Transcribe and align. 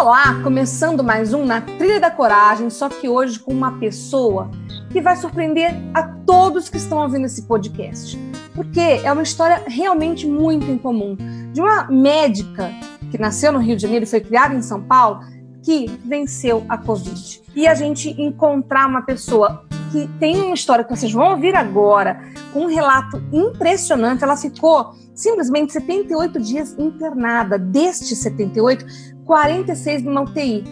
Olá, 0.00 0.40
começando 0.44 1.02
mais 1.02 1.34
um 1.34 1.44
Na 1.44 1.60
Trilha 1.60 1.98
da 1.98 2.08
Coragem, 2.08 2.70
só 2.70 2.88
que 2.88 3.08
hoje 3.08 3.36
com 3.40 3.52
uma 3.52 3.80
pessoa 3.80 4.48
que 4.92 5.00
vai 5.00 5.16
surpreender 5.16 5.74
a 5.92 6.04
todos 6.04 6.68
que 6.68 6.76
estão 6.76 6.98
ouvindo 6.98 7.26
esse 7.26 7.42
podcast. 7.42 8.16
Porque 8.54 8.78
é 8.78 9.12
uma 9.12 9.24
história 9.24 9.60
realmente 9.66 10.24
muito 10.24 10.70
incomum. 10.70 11.16
De 11.52 11.60
uma 11.60 11.88
médica 11.90 12.70
que 13.10 13.18
nasceu 13.18 13.50
no 13.50 13.58
Rio 13.58 13.74
de 13.74 13.82
Janeiro 13.82 14.04
e 14.04 14.08
foi 14.08 14.20
criada 14.20 14.54
em 14.54 14.62
São 14.62 14.80
Paulo, 14.80 15.18
que 15.64 15.88
venceu 16.04 16.64
a 16.68 16.78
Covid. 16.78 17.42
E 17.56 17.66
a 17.66 17.74
gente 17.74 18.10
encontrar 18.22 18.86
uma 18.86 19.02
pessoa 19.02 19.64
que 19.90 20.06
tem 20.20 20.36
uma 20.42 20.54
história 20.54 20.84
que 20.84 20.94
vocês 20.94 21.12
vão 21.12 21.32
ouvir 21.32 21.56
agora, 21.56 22.20
com 22.52 22.60
um 22.60 22.66
relato 22.66 23.20
impressionante. 23.32 24.22
Ela 24.22 24.36
ficou 24.36 24.94
simplesmente 25.12 25.72
78 25.72 26.40
dias 26.40 26.76
internada. 26.78 27.58
Destes 27.58 28.18
78, 28.18 28.86
46 29.28 30.04
numa 30.04 30.22
UTI. 30.22 30.64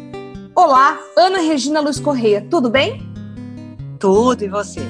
Olá, 0.55 0.99
Ana 1.15 1.41
Regina 1.41 1.79
Luz 1.79 2.01
Correia, 2.01 2.41
tudo 2.51 2.71
bem? 2.71 3.07
Tudo, 4.01 4.43
e 4.43 4.49
você? 4.49 4.81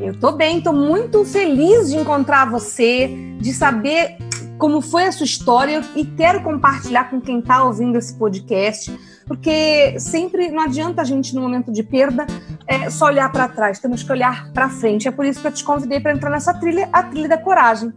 Eu 0.00 0.16
tô 0.16 0.30
bem, 0.30 0.60
tô 0.60 0.72
muito 0.72 1.24
feliz 1.24 1.90
de 1.90 1.96
encontrar 1.96 2.48
você, 2.48 3.08
de 3.40 3.52
saber 3.52 4.16
como 4.58 4.80
foi 4.80 5.06
a 5.06 5.12
sua 5.12 5.24
história 5.24 5.82
e 5.96 6.04
quero 6.04 6.40
compartilhar 6.44 7.10
com 7.10 7.20
quem 7.20 7.40
está 7.40 7.64
ouvindo 7.64 7.98
esse 7.98 8.14
podcast, 8.14 8.96
porque 9.26 9.98
sempre 9.98 10.48
não 10.52 10.62
adianta 10.62 11.02
a 11.02 11.04
gente, 11.04 11.34
no 11.34 11.40
momento 11.40 11.72
de 11.72 11.82
perda, 11.82 12.28
é, 12.64 12.88
só 12.90 13.06
olhar 13.06 13.32
para 13.32 13.48
trás, 13.48 13.80
temos 13.80 14.04
que 14.04 14.12
olhar 14.12 14.52
para 14.52 14.68
frente. 14.68 15.08
É 15.08 15.10
por 15.10 15.26
isso 15.26 15.40
que 15.40 15.48
eu 15.48 15.52
te 15.52 15.64
convidei 15.64 15.98
para 15.98 16.12
entrar 16.12 16.30
nessa 16.30 16.54
trilha, 16.54 16.88
a 16.92 17.02
trilha 17.02 17.28
da 17.28 17.38
coragem. 17.38 17.92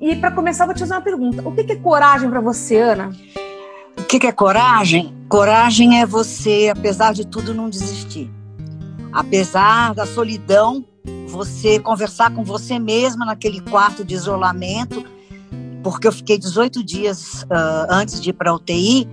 E, 0.00 0.16
para 0.16 0.32
começar, 0.32 0.64
vou 0.64 0.74
te 0.74 0.80
fazer 0.80 0.94
uma 0.94 1.00
pergunta: 1.00 1.48
o 1.48 1.52
que 1.52 1.70
é 1.70 1.76
coragem 1.76 2.28
para 2.28 2.40
você, 2.40 2.78
Ana? 2.78 3.10
Que, 4.12 4.18
que 4.18 4.26
é 4.26 4.32
coragem? 4.32 5.14
Coragem 5.26 5.98
é 5.98 6.04
você, 6.04 6.70
apesar 6.70 7.14
de 7.14 7.26
tudo, 7.26 7.54
não 7.54 7.70
desistir. 7.70 8.30
Apesar 9.10 9.94
da 9.94 10.04
solidão, 10.04 10.84
você 11.26 11.80
conversar 11.80 12.30
com 12.34 12.44
você 12.44 12.78
mesma 12.78 13.24
naquele 13.24 13.62
quarto 13.62 14.04
de 14.04 14.14
isolamento, 14.14 15.02
porque 15.82 16.06
eu 16.06 16.12
fiquei 16.12 16.36
18 16.36 16.84
dias 16.84 17.44
uh, 17.44 17.86
antes 17.88 18.20
de 18.20 18.28
ir 18.28 18.32
para 18.34 18.50
a 18.50 18.54
UTI, 18.54 19.08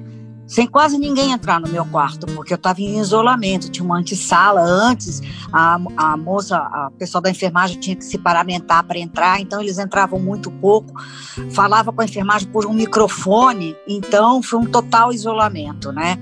sem 0.50 0.66
quase 0.66 0.98
ninguém 0.98 1.32
entrar 1.32 1.62
no 1.62 1.70
meu 1.70 1.86
quarto, 1.86 2.26
porque 2.34 2.52
eu 2.52 2.56
estava 2.56 2.82
em 2.82 3.00
isolamento, 3.00 3.70
tinha 3.70 3.86
uma 3.86 4.00
antessala 4.00 4.62
antes, 4.62 5.22
a, 5.54 5.80
a 5.96 6.18
moça, 6.18 6.58
a 6.58 6.92
pessoa 6.98 7.22
da 7.22 7.30
enfermagem 7.30 7.80
tinha 7.80 7.96
que 7.96 8.04
se 8.04 8.18
paramentar 8.18 8.84
para 8.84 8.98
entrar, 8.98 9.40
então 9.40 9.62
eles 9.62 9.78
entravam 9.78 10.20
muito 10.20 10.50
pouco, 10.50 10.92
falava 11.52 11.94
com 11.94 12.02
a 12.02 12.06
enfermagem 12.06 12.48
por 12.50 12.66
um 12.66 12.74
microfone, 12.74 13.76
então 13.88 14.42
foi 14.42 14.58
um 14.58 14.66
total 14.66 15.14
isolamento, 15.14 15.92
né? 15.92 16.18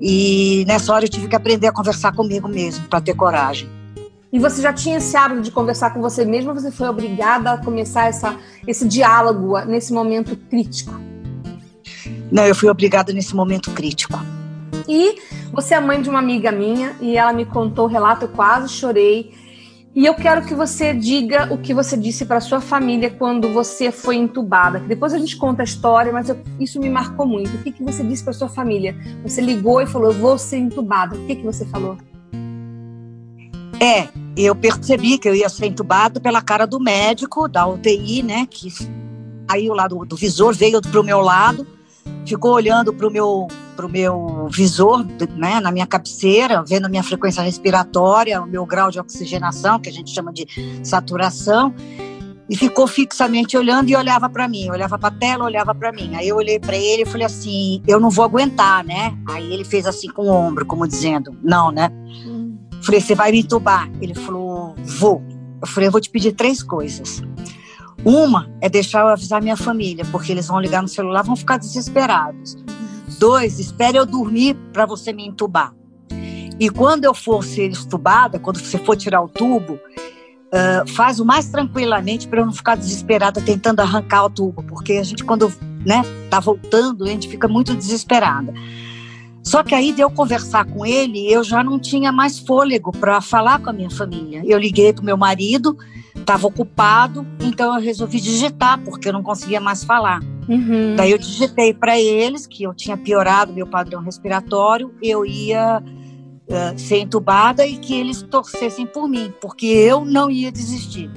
E 0.00 0.64
nessa 0.66 0.94
hora 0.94 1.04
eu 1.04 1.08
tive 1.10 1.28
que 1.28 1.36
aprender 1.36 1.66
a 1.66 1.72
conversar 1.72 2.12
comigo 2.12 2.48
mesmo, 2.48 2.88
para 2.88 3.02
ter 3.02 3.14
coragem. 3.14 3.68
E 4.32 4.38
você 4.38 4.62
já 4.62 4.72
tinha 4.72 4.96
esse 4.96 5.14
hábito 5.18 5.42
de 5.42 5.50
conversar 5.50 5.90
com 5.90 6.00
você 6.00 6.24
mesmo, 6.24 6.54
você 6.54 6.70
foi 6.70 6.88
obrigada 6.88 7.52
a 7.52 7.58
começar 7.58 8.06
essa, 8.06 8.36
esse 8.66 8.88
diálogo 8.88 9.58
nesse 9.66 9.92
momento 9.92 10.34
crítico? 10.34 10.94
Não, 12.30 12.44
eu 12.44 12.54
fui 12.54 12.68
obrigada 12.68 13.12
nesse 13.12 13.34
momento 13.34 13.70
crítico. 13.70 14.18
E 14.88 15.16
você 15.52 15.74
é 15.74 15.80
mãe 15.80 16.00
de 16.00 16.08
uma 16.08 16.18
amiga 16.18 16.50
minha 16.52 16.96
e 17.00 17.16
ela 17.16 17.32
me 17.32 17.44
contou 17.44 17.86
o 17.86 17.88
relato, 17.88 18.24
eu 18.24 18.28
quase 18.28 18.68
chorei. 18.68 19.32
E 19.94 20.04
eu 20.04 20.14
quero 20.14 20.44
que 20.44 20.54
você 20.54 20.92
diga 20.92 21.48
o 21.50 21.56
que 21.56 21.72
você 21.72 21.96
disse 21.96 22.26
para 22.26 22.38
sua 22.38 22.60
família 22.60 23.08
quando 23.08 23.50
você 23.52 23.90
foi 23.90 24.16
entubada. 24.16 24.78
Depois 24.78 25.14
a 25.14 25.18
gente 25.18 25.36
conta 25.36 25.62
a 25.62 25.64
história, 25.64 26.12
mas 26.12 26.28
eu, 26.28 26.38
isso 26.60 26.78
me 26.78 26.90
marcou 26.90 27.26
muito. 27.26 27.54
O 27.54 27.62
que, 27.62 27.72
que 27.72 27.82
você 27.82 28.04
disse 28.04 28.22
para 28.22 28.34
sua 28.34 28.48
família? 28.48 28.94
Você 29.22 29.40
ligou 29.40 29.80
e 29.80 29.86
falou: 29.86 30.12
"Eu 30.12 30.18
vou 30.18 30.36
ser 30.36 30.58
entubada". 30.58 31.16
O 31.16 31.26
que, 31.26 31.36
que 31.36 31.42
você 31.42 31.64
falou? 31.64 31.96
É, 33.80 34.08
eu 34.36 34.54
percebi 34.54 35.16
que 35.16 35.28
eu 35.28 35.34
ia 35.34 35.48
ser 35.48 35.66
entubado 35.66 36.20
pela 36.20 36.42
cara 36.42 36.66
do 36.66 36.78
médico 36.78 37.48
da 37.48 37.66
UTI, 37.66 38.22
né? 38.22 38.46
Que 38.50 38.68
aí 39.48 39.70
o 39.70 39.74
lado 39.74 40.04
do 40.04 40.16
visor 40.16 40.54
veio 40.54 40.82
para 40.82 41.00
o 41.00 41.04
meu 41.04 41.20
lado 41.20 41.66
ficou 42.26 42.52
olhando 42.52 42.92
para 42.92 43.06
o 43.06 43.10
meu, 43.10 43.46
pro 43.76 43.88
meu 43.88 44.48
visor, 44.50 45.04
né, 45.36 45.60
na 45.60 45.70
minha 45.70 45.86
cabeceira, 45.86 46.62
vendo 46.66 46.86
a 46.86 46.88
minha 46.88 47.02
frequência 47.02 47.42
respiratória, 47.42 48.42
o 48.42 48.46
meu 48.46 48.66
grau 48.66 48.90
de 48.90 48.98
oxigenação, 48.98 49.78
que 49.78 49.88
a 49.88 49.92
gente 49.92 50.10
chama 50.10 50.32
de 50.32 50.46
saturação, 50.82 51.74
e 52.48 52.56
ficou 52.56 52.86
fixamente 52.86 53.56
olhando 53.56 53.88
e 53.88 53.96
olhava 53.96 54.28
para 54.28 54.46
mim, 54.46 54.70
olhava 54.70 54.98
para 54.98 55.08
a 55.08 55.18
tela, 55.18 55.44
olhava 55.44 55.74
para 55.74 55.92
mim. 55.92 56.14
Aí 56.14 56.28
eu 56.28 56.36
olhei 56.36 56.60
para 56.60 56.76
ele 56.76 57.02
e 57.02 57.06
falei 57.06 57.26
assim: 57.26 57.82
eu 57.86 57.98
não 57.98 58.08
vou 58.08 58.24
aguentar, 58.24 58.84
né? 58.84 59.16
Aí 59.28 59.52
ele 59.52 59.64
fez 59.64 59.86
assim 59.86 60.08
com 60.08 60.22
o 60.22 60.30
ombro, 60.30 60.64
como 60.64 60.86
dizendo: 60.86 61.36
não, 61.42 61.72
né? 61.72 61.90
Hum. 62.24 62.56
Falei: 62.82 63.00
você 63.00 63.14
vai 63.14 63.32
me 63.32 63.40
entubar? 63.40 63.90
Ele 64.00 64.14
falou: 64.14 64.76
vou. 64.78 65.22
Eu 65.60 65.66
falei: 65.66 65.88
eu 65.88 65.92
vou 65.92 66.00
te 66.00 66.08
pedir 66.08 66.32
três 66.32 66.62
coisas. 66.62 67.20
Uma 68.06 68.48
é 68.60 68.68
deixar 68.68 69.00
eu 69.00 69.08
avisar 69.08 69.42
minha 69.42 69.56
família, 69.56 70.04
porque 70.12 70.30
eles 70.30 70.46
vão 70.46 70.60
ligar 70.60 70.80
no 70.80 70.86
celular, 70.86 71.22
vão 71.22 71.34
ficar 71.34 71.56
desesperados. 71.56 72.56
Dois, 73.18 73.58
espere 73.58 73.98
eu 73.98 74.06
dormir 74.06 74.54
para 74.72 74.86
você 74.86 75.12
me 75.12 75.26
entubar. 75.26 75.74
E 76.60 76.70
quando 76.70 77.04
eu 77.04 77.12
for 77.12 77.42
ser 77.42 77.68
estubada, 77.68 78.38
quando 78.38 78.60
você 78.60 78.78
for 78.78 78.96
tirar 78.96 79.20
o 79.22 79.28
tubo, 79.28 79.72
uh, 79.74 80.88
faz 80.92 81.18
o 81.18 81.24
mais 81.24 81.48
tranquilamente 81.48 82.28
para 82.28 82.42
eu 82.42 82.46
não 82.46 82.52
ficar 82.52 82.76
desesperada 82.76 83.40
tentando 83.40 83.80
arrancar 83.80 84.26
o 84.26 84.30
tubo, 84.30 84.62
porque 84.62 84.92
a 84.92 85.02
gente 85.02 85.24
quando 85.24 85.52
né, 85.84 86.04
tá 86.30 86.38
voltando, 86.38 87.02
a 87.02 87.08
gente 87.08 87.28
fica 87.28 87.48
muito 87.48 87.74
desesperada. 87.74 88.54
Só 89.46 89.62
que 89.62 89.76
aí 89.76 89.92
de 89.92 90.00
eu 90.00 90.10
conversar 90.10 90.64
com 90.64 90.84
ele, 90.84 91.32
eu 91.32 91.44
já 91.44 91.62
não 91.62 91.78
tinha 91.78 92.10
mais 92.10 92.36
fôlego 92.36 92.90
para 92.90 93.20
falar 93.20 93.60
com 93.60 93.70
a 93.70 93.72
minha 93.72 93.88
família. 93.88 94.42
Eu 94.44 94.58
liguei 94.58 94.92
para 94.92 95.02
o 95.02 95.04
meu 95.04 95.16
marido, 95.16 95.78
estava 96.16 96.48
ocupado, 96.48 97.24
então 97.40 97.72
eu 97.72 97.80
resolvi 97.80 98.20
digitar, 98.20 98.82
porque 98.82 99.08
eu 99.08 99.12
não 99.12 99.22
conseguia 99.22 99.60
mais 99.60 99.84
falar. 99.84 100.20
Uhum. 100.48 100.96
Daí 100.96 101.12
eu 101.12 101.18
digitei 101.18 101.72
para 101.72 101.96
eles 101.96 102.44
que 102.44 102.64
eu 102.64 102.74
tinha 102.74 102.96
piorado 102.96 103.52
meu 103.52 103.68
padrão 103.68 104.02
respiratório, 104.02 104.92
eu 105.00 105.24
ia 105.24 105.80
uh, 105.80 106.76
ser 106.76 106.98
entubada 106.98 107.64
e 107.64 107.76
que 107.76 107.94
eles 107.94 108.22
torcessem 108.22 108.84
por 108.84 109.08
mim, 109.08 109.32
porque 109.40 109.66
eu 109.66 110.04
não 110.04 110.28
ia 110.28 110.50
desistir. 110.50 111.08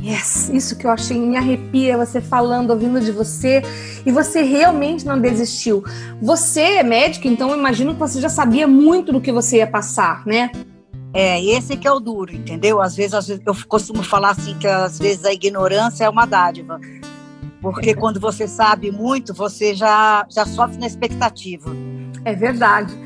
Yes, 0.00 0.48
isso 0.50 0.76
que 0.76 0.86
eu 0.86 0.90
achei 0.90 1.18
me 1.18 1.36
arrepia 1.36 1.96
você 1.96 2.20
falando, 2.20 2.70
ouvindo 2.70 3.00
de 3.00 3.10
você, 3.10 3.62
e 4.06 4.12
você 4.12 4.42
realmente 4.42 5.04
não 5.04 5.20
desistiu. 5.20 5.82
Você 6.22 6.60
é 6.60 6.82
médico, 6.84 7.26
então 7.26 7.50
eu 7.50 7.58
imagino 7.58 7.94
que 7.94 7.98
você 7.98 8.20
já 8.20 8.28
sabia 8.28 8.68
muito 8.68 9.12
do 9.12 9.20
que 9.20 9.32
você 9.32 9.56
ia 9.56 9.66
passar, 9.66 10.24
né? 10.24 10.52
É, 11.12 11.42
esse 11.42 11.76
que 11.76 11.88
é 11.88 11.92
o 11.92 11.98
duro, 11.98 12.32
entendeu? 12.32 12.80
Às 12.80 12.94
vezes, 12.94 13.14
às 13.14 13.26
vezes 13.26 13.42
eu 13.44 13.54
costumo 13.66 14.02
falar 14.04 14.30
assim 14.30 14.56
que 14.56 14.68
às 14.68 14.98
vezes 14.98 15.24
a 15.24 15.32
ignorância 15.32 16.04
é 16.04 16.08
uma 16.08 16.26
dádiva. 16.26 16.78
Porque 17.60 17.92
quando 17.92 18.20
você 18.20 18.46
sabe 18.46 18.92
muito, 18.92 19.34
você 19.34 19.74
já, 19.74 20.24
já 20.30 20.46
sofre 20.46 20.78
na 20.78 20.86
expectativa. 20.86 21.70
É 22.24 22.34
verdade 22.34 22.96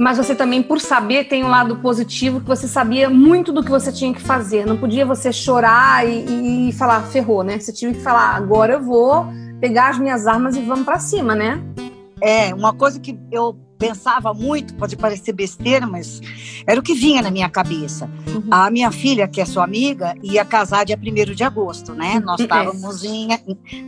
mas 0.00 0.16
você 0.16 0.34
também, 0.34 0.62
por 0.62 0.80
saber, 0.80 1.24
tem 1.24 1.44
um 1.44 1.48
lado 1.48 1.76
positivo 1.76 2.40
que 2.40 2.46
você 2.46 2.66
sabia 2.66 3.10
muito 3.10 3.52
do 3.52 3.62
que 3.62 3.70
você 3.70 3.92
tinha 3.92 4.14
que 4.14 4.22
fazer. 4.22 4.64
Não 4.64 4.78
podia 4.78 5.04
você 5.04 5.30
chorar 5.30 6.08
e, 6.08 6.70
e 6.70 6.72
falar, 6.72 7.02
ferrou, 7.02 7.42
né? 7.42 7.58
Você 7.58 7.70
tinha 7.70 7.92
que 7.92 8.00
falar, 8.00 8.34
agora 8.34 8.72
eu 8.72 8.82
vou 8.82 9.26
pegar 9.60 9.90
as 9.90 9.98
minhas 9.98 10.26
armas 10.26 10.56
e 10.56 10.62
vamos 10.62 10.86
para 10.86 10.98
cima, 10.98 11.34
né? 11.34 11.62
É, 12.18 12.54
uma 12.54 12.72
coisa 12.72 12.98
que 12.98 13.18
eu 13.30 13.54
pensava 13.78 14.32
muito, 14.32 14.72
pode 14.74 14.96
parecer 14.96 15.34
besteira, 15.34 15.86
mas 15.86 16.22
era 16.66 16.80
o 16.80 16.82
que 16.82 16.94
vinha 16.94 17.20
na 17.20 17.30
minha 17.30 17.50
cabeça. 17.50 18.08
Uhum. 18.26 18.44
A 18.50 18.70
minha 18.70 18.90
filha, 18.90 19.28
que 19.28 19.38
é 19.38 19.44
sua 19.44 19.64
amiga, 19.64 20.14
ia 20.22 20.46
casar 20.46 20.86
dia 20.86 20.98
1 20.98 21.34
de 21.34 21.44
agosto, 21.44 21.92
né? 21.92 22.14
Uhum. 22.14 22.20
Nós 22.22 22.40
estávamos 22.40 23.04
em, 23.04 23.28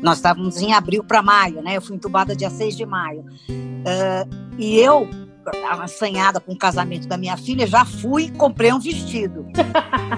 nós 0.03 0.19
estávamos 0.19 0.61
em 0.61 0.75
abril 0.75 1.03
para 1.05 1.23
maio, 1.23 1.62
né? 1.62 1.79
Eu 1.79 1.81
fui 1.81 1.97
entubada 1.97 2.37
dia 2.37 2.50
6 2.50 2.76
de 2.76 2.85
maio. 2.85 3.25
Uh, 3.49 4.53
e 4.59 4.76
eu 4.76 5.09
assanhada 5.80 6.40
com 6.40 6.52
o 6.52 6.58
casamento 6.58 7.06
da 7.08 7.16
minha 7.16 7.36
filha, 7.36 7.66
já 7.66 7.84
fui 7.84 8.24
e 8.24 8.30
comprei 8.30 8.72
um 8.72 8.78
vestido. 8.78 9.46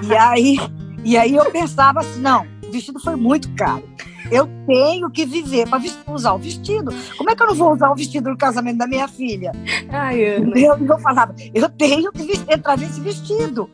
e 0.06 0.16
aí, 0.16 0.56
e 1.04 1.16
aí 1.16 1.34
eu 1.34 1.50
pensava 1.50 2.00
assim, 2.00 2.20
não, 2.20 2.46
o 2.66 2.70
vestido 2.70 3.00
foi 3.00 3.16
muito 3.16 3.52
caro. 3.54 3.84
Eu 4.30 4.48
tenho 4.66 5.10
que 5.10 5.26
viver 5.26 5.68
para 5.68 5.82
usar 6.08 6.32
o 6.32 6.38
vestido. 6.38 6.90
Como 7.16 7.30
é 7.30 7.36
que 7.36 7.42
eu 7.42 7.46
não 7.48 7.54
vou 7.54 7.72
usar 7.72 7.90
o 7.90 7.94
vestido 7.94 8.30
no 8.30 8.36
casamento 8.36 8.78
da 8.78 8.86
minha 8.86 9.06
filha? 9.06 9.52
Ai, 9.90 10.24
Ana. 10.36 10.58
Eu, 10.58 10.78
eu 10.78 10.98
falava, 10.98 11.34
eu 11.52 11.68
tenho 11.68 12.10
que 12.10 12.40
entrar 12.48 12.78
nesse 12.78 13.00
vestido. 13.00 13.70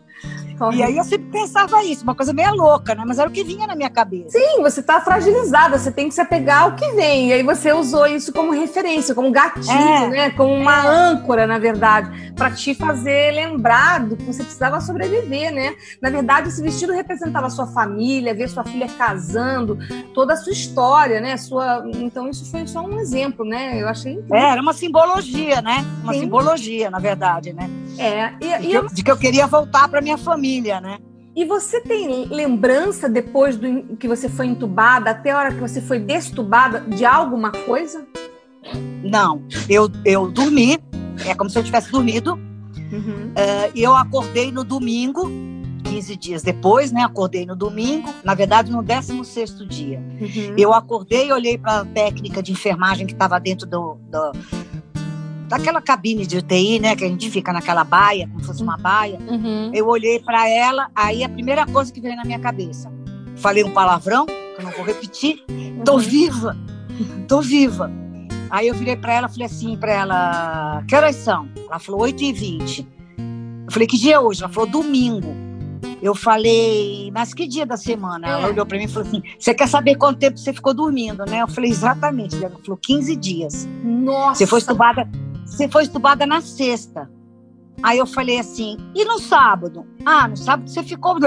E 0.73 0.83
aí 0.83 0.97
eu 0.97 1.05
sempre 1.05 1.27
pensava 1.31 1.83
isso, 1.83 2.03
uma 2.03 2.15
coisa 2.15 2.33
meio 2.33 2.55
louca, 2.55 2.95
né? 2.95 3.03
Mas 3.07 3.19
era 3.19 3.29
o 3.29 3.33
que 3.33 3.43
vinha 3.43 3.67
na 3.67 3.75
minha 3.75 3.89
cabeça. 3.89 4.39
Sim, 4.39 4.61
você 4.61 4.81
está 4.81 5.01
fragilizada, 5.01 5.79
você 5.79 5.91
tem 5.91 6.09
que 6.09 6.15
se 6.15 6.21
apegar 6.21 6.63
ao 6.63 6.77
que 6.77 6.87
vem. 6.93 7.29
E 7.29 7.33
aí 7.33 7.43
você 7.43 7.73
usou 7.73 8.07
isso 8.07 8.33
como 8.33 8.53
referência, 8.53 9.15
como 9.15 9.31
gatilho, 9.31 9.71
é, 9.71 10.09
né? 10.09 10.31
Como 10.31 10.53
uma 10.53 10.85
é. 10.85 10.89
âncora, 10.89 11.47
na 11.47 11.59
verdade, 11.59 12.33
para 12.35 12.51
te 12.51 12.75
fazer 12.75 13.33
lembrar 13.33 14.01
do 14.01 14.17
que 14.17 14.25
você 14.25 14.43
precisava 14.43 14.81
sobreviver, 14.81 15.53
né? 15.53 15.75
Na 16.01 16.11
verdade, 16.11 16.49
esse 16.49 16.63
vestido 16.63 16.93
representava 16.93 17.47
a 17.47 17.51
sua 17.51 17.67
família, 17.67 18.35
ver 18.35 18.49
sua 18.49 18.65
filha 18.65 18.89
casando, 18.89 19.79
toda 20.15 20.35
a 20.35 20.37
sua 20.37 20.53
história, 20.53 21.21
né? 21.21 21.37
Sua... 21.37 21.85
Então 21.97 22.29
isso 22.29 22.51
foi 22.51 22.67
só 22.67 22.83
um 22.83 23.01
exemplo, 23.01 23.45
né? 23.45 23.81
Eu 23.81 23.89
achei 23.89 24.13
incrível. 24.13 24.37
É, 24.37 24.51
era 24.53 24.61
uma 24.61 24.73
simbologia, 24.73 25.63
né? 25.63 25.85
Uma 26.03 26.13
Sim. 26.13 26.21
simbologia, 26.21 26.91
na 26.91 26.99
verdade, 26.99 27.53
né? 27.53 27.71
É. 27.99 28.33
E, 28.41 28.59
de, 28.59 28.69
que 28.69 28.75
eu, 28.75 28.87
de 28.89 29.03
que 29.05 29.11
eu 29.11 29.17
queria 29.17 29.47
voltar 29.47 29.89
para 29.89 30.01
minha 30.01 30.17
família, 30.17 30.50
né? 30.81 30.99
E 31.35 31.45
você 31.45 31.81
tem 31.81 32.25
lembrança 32.27 33.09
depois 33.09 33.57
do 33.57 33.97
que 33.97 34.09
você 34.09 34.29
foi 34.29 34.47
entubada, 34.47 35.11
até 35.11 35.31
a 35.31 35.39
hora 35.39 35.55
que 35.55 35.61
você 35.61 35.81
foi 35.81 36.01
destubada, 36.01 36.81
de 36.81 37.05
alguma 37.05 37.53
coisa? 37.53 38.07
Não, 39.03 39.43
eu, 39.69 39.89
eu 40.05 40.31
dormi, 40.31 40.79
é 41.25 41.35
como 41.35 41.49
se 41.49 41.59
eu 41.59 41.63
tivesse 41.63 41.91
dormido, 41.91 42.35
uhum. 42.35 43.29
uh, 43.29 43.71
e 43.75 43.83
eu 43.83 43.95
acordei 43.95 44.51
no 44.51 44.65
domingo, 44.65 45.31
15 45.85 46.17
dias 46.17 46.43
depois, 46.43 46.93
né? 46.93 47.03
Acordei 47.03 47.47
no 47.47 47.57
domingo, 47.57 48.13
na 48.23 48.35
verdade 48.35 48.71
no 48.71 48.83
16 48.83 49.67
dia. 49.69 49.99
Uhum. 49.99 50.55
Eu 50.57 50.73
acordei, 50.73 51.33
olhei 51.33 51.57
para 51.57 51.81
a 51.81 51.85
técnica 51.85 52.43
de 52.43 52.53
enfermagem 52.53 53.07
que 53.07 53.13
estava 53.13 53.39
dentro 53.41 53.67
do, 53.67 53.97
do 54.11 54.33
daquela 55.51 55.83
cabine 55.83 56.25
de 56.25 56.39
UTI, 56.39 56.79
né? 56.79 56.95
Que 56.95 57.05
a 57.05 57.09
gente 57.09 57.29
fica 57.29 57.53
naquela 57.53 57.83
baia, 57.83 58.29
como 58.29 58.41
se 58.41 58.47
fosse 58.47 58.63
uma 58.63 58.77
baia. 58.77 59.19
Uhum. 59.29 59.73
Eu 59.75 59.89
olhei 59.89 60.21
para 60.21 60.49
ela, 60.49 60.89
aí 60.95 61.25
a 61.25 61.29
primeira 61.29 61.67
coisa 61.67 61.93
que 61.93 62.01
veio 62.01 62.15
na 62.15 62.25
minha 62.25 62.39
cabeça. 62.39 62.91
Falei 63.35 63.65
um 63.65 63.73
palavrão, 63.73 64.27
que 64.27 64.57
eu 64.59 64.63
não 64.63 64.71
vou 64.71 64.85
repetir. 64.85 65.45
Tô 65.85 65.95
uhum. 65.95 65.99
viva, 65.99 66.57
tô 67.27 67.41
viva. 67.43 67.91
Aí 68.49 68.69
eu 68.69 68.75
virei 68.75 68.97
para 68.97 69.13
ela, 69.13 69.29
falei 69.29 69.47
assim 69.47 69.77
para 69.77 69.93
ela, 69.93 70.85
que 70.87 70.95
horas 70.95 71.17
são? 71.17 71.49
Ela 71.69 71.81
falou 71.81 72.03
8 72.03 72.23
e 72.23 72.33
20 72.33 72.89
Eu 73.67 73.73
falei, 73.73 73.89
que 73.89 73.99
dia 73.99 74.15
é 74.15 74.21
hoje? 74.21 74.45
Ela 74.45 74.53
falou, 74.53 74.71
domingo. 74.71 75.35
Eu 76.01 76.15
falei, 76.15 77.11
mas 77.13 77.35
que 77.35 77.47
dia 77.47 77.67
da 77.67 77.77
semana? 77.77 78.27
Ela 78.27 78.47
é. 78.47 78.51
olhou 78.51 78.65
para 78.65 78.79
mim 78.79 78.85
e 78.85 78.89
falou 78.89 79.07
assim: 79.07 79.23
Você 79.39 79.53
quer 79.53 79.69
saber 79.69 79.97
quanto 79.97 80.19
tempo 80.19 80.39
você 80.39 80.51
ficou 80.51 80.73
dormindo, 80.73 81.27
né? 81.27 81.43
Eu 81.43 81.49
falei, 81.49 81.71
exatamente. 81.71 82.43
Ela 82.43 82.57
falou, 82.65 82.79
15 82.81 83.17
dias. 83.17 83.69
Nossa! 83.85 84.37
Você 84.37 84.47
foi 84.47 84.61
estubada 84.61 85.07
você 85.51 85.69
foi 85.69 85.83
estubada 85.83 86.25
na 86.25 86.41
sexta. 86.41 87.11
Aí 87.83 87.99
eu 87.99 88.07
falei 88.07 88.39
assim, 88.39 88.77
e 88.95 89.05
no 89.05 89.19
sábado? 89.19 89.87
Ah, 90.05 90.29
no 90.29 90.37
sábado 90.37 90.71
você 90.71 90.83
ficou. 90.83 91.17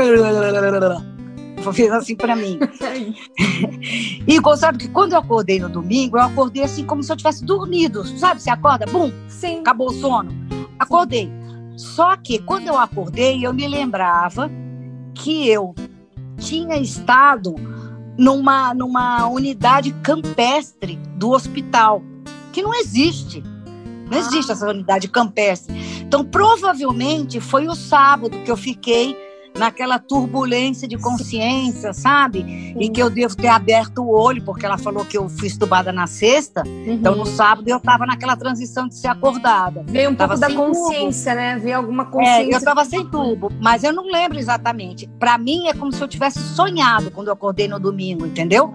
Fez 1.74 1.92
assim 1.92 2.16
para 2.16 2.36
mim. 2.36 2.60
e 4.28 4.58
sabe 4.58 4.80
que 4.80 4.90
quando 4.90 5.14
eu 5.14 5.20
acordei 5.20 5.60
no 5.60 5.70
domingo, 5.70 6.18
eu 6.18 6.22
acordei 6.22 6.64
assim 6.64 6.86
como 6.86 7.02
se 7.02 7.12
eu 7.12 7.16
tivesse 7.16 7.46
dormido. 7.46 8.04
Sabe? 8.18 8.42
Você 8.42 8.50
acorda, 8.50 8.86
bum, 8.86 9.12
Sim. 9.30 9.60
acabou 9.60 9.88
o 9.88 9.94
sono. 9.94 10.32
Acordei. 10.78 11.32
Só 11.78 12.18
que 12.18 12.40
quando 12.40 12.68
eu 12.68 12.78
acordei, 12.78 13.46
eu 13.46 13.54
me 13.54 13.68
lembrava 13.68 14.52
que 15.14 15.48
eu 15.48 15.74
tinha 16.38 16.76
estado 16.78 17.56
numa, 18.18 18.74
numa 18.74 19.28
unidade 19.28 19.92
campestre 20.04 20.98
do 21.16 21.32
hospital, 21.32 22.02
que 22.52 22.62
não 22.62 22.74
existe. 22.74 23.44
Não 24.14 24.20
existe 24.20 24.52
essa 24.52 24.68
unidade 24.68 25.08
campestre. 25.08 25.76
Então, 26.02 26.24
provavelmente 26.24 27.40
foi 27.40 27.68
o 27.68 27.76
sábado 27.76 28.38
que 28.44 28.52
eu 28.52 28.58
fiquei 28.58 29.18
naquela 29.58 30.00
turbulência 30.00 30.88
de 30.88 30.98
consciência, 30.98 31.94
sabe? 31.94 32.44
Sim. 32.44 32.76
E 32.80 32.90
que 32.90 33.02
eu 33.02 33.10
devo 33.10 33.36
ter 33.36 33.48
aberto 33.48 34.00
o 34.00 34.10
olho, 34.10 34.44
porque 34.44 34.66
ela 34.66 34.78
falou 34.78 35.06
que 35.06 35.18
eu 35.18 35.30
fui 35.30 35.48
estubada 35.48 35.92
na 35.92 36.08
sexta. 36.08 36.64
Uhum. 36.66 36.94
Então, 36.94 37.16
no 37.16 37.26
sábado, 37.26 37.68
eu 37.68 37.78
estava 37.78 38.06
naquela 38.06 38.36
transição 38.36 38.88
de 38.88 38.96
ser 38.96 39.08
acordada. 39.08 39.84
Veio 39.88 40.10
um 40.10 40.16
pouco 40.16 40.38
da 40.38 40.52
consciência, 40.52 41.32
tubo. 41.34 41.42
né? 41.44 41.60
Veio 41.60 41.78
alguma 41.78 42.06
consciência. 42.06 42.52
É, 42.52 42.54
eu 42.54 42.58
estava 42.58 42.86
sem 42.86 43.06
tubo, 43.10 43.52
mas 43.62 43.84
eu 43.84 43.94
não 43.94 44.06
lembro 44.12 44.38
exatamente. 44.38 45.08
Para 45.20 45.38
mim, 45.38 45.68
é 45.68 45.74
como 45.74 45.92
se 45.92 46.02
eu 46.02 46.08
tivesse 46.08 46.40
sonhado 46.40 47.12
quando 47.12 47.28
eu 47.28 47.34
acordei 47.34 47.68
no 47.68 47.80
domingo, 47.80 48.26
entendeu? 48.26 48.74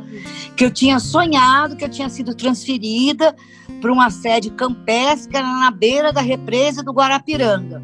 Que 0.57 0.65
eu 0.65 0.71
tinha 0.71 0.99
sonhado 0.99 1.77
que 1.77 1.85
eu 1.85 1.89
tinha 1.89 2.09
sido 2.09 2.35
transferida 2.35 3.35
para 3.81 3.93
uma 3.93 4.11
sede 4.11 4.51
campestre 4.51 5.41
na 5.41 5.71
beira 5.71 6.13
da 6.13 6.21
represa 6.21 6.83
do 6.83 6.93
Guarapiranga. 6.93 7.83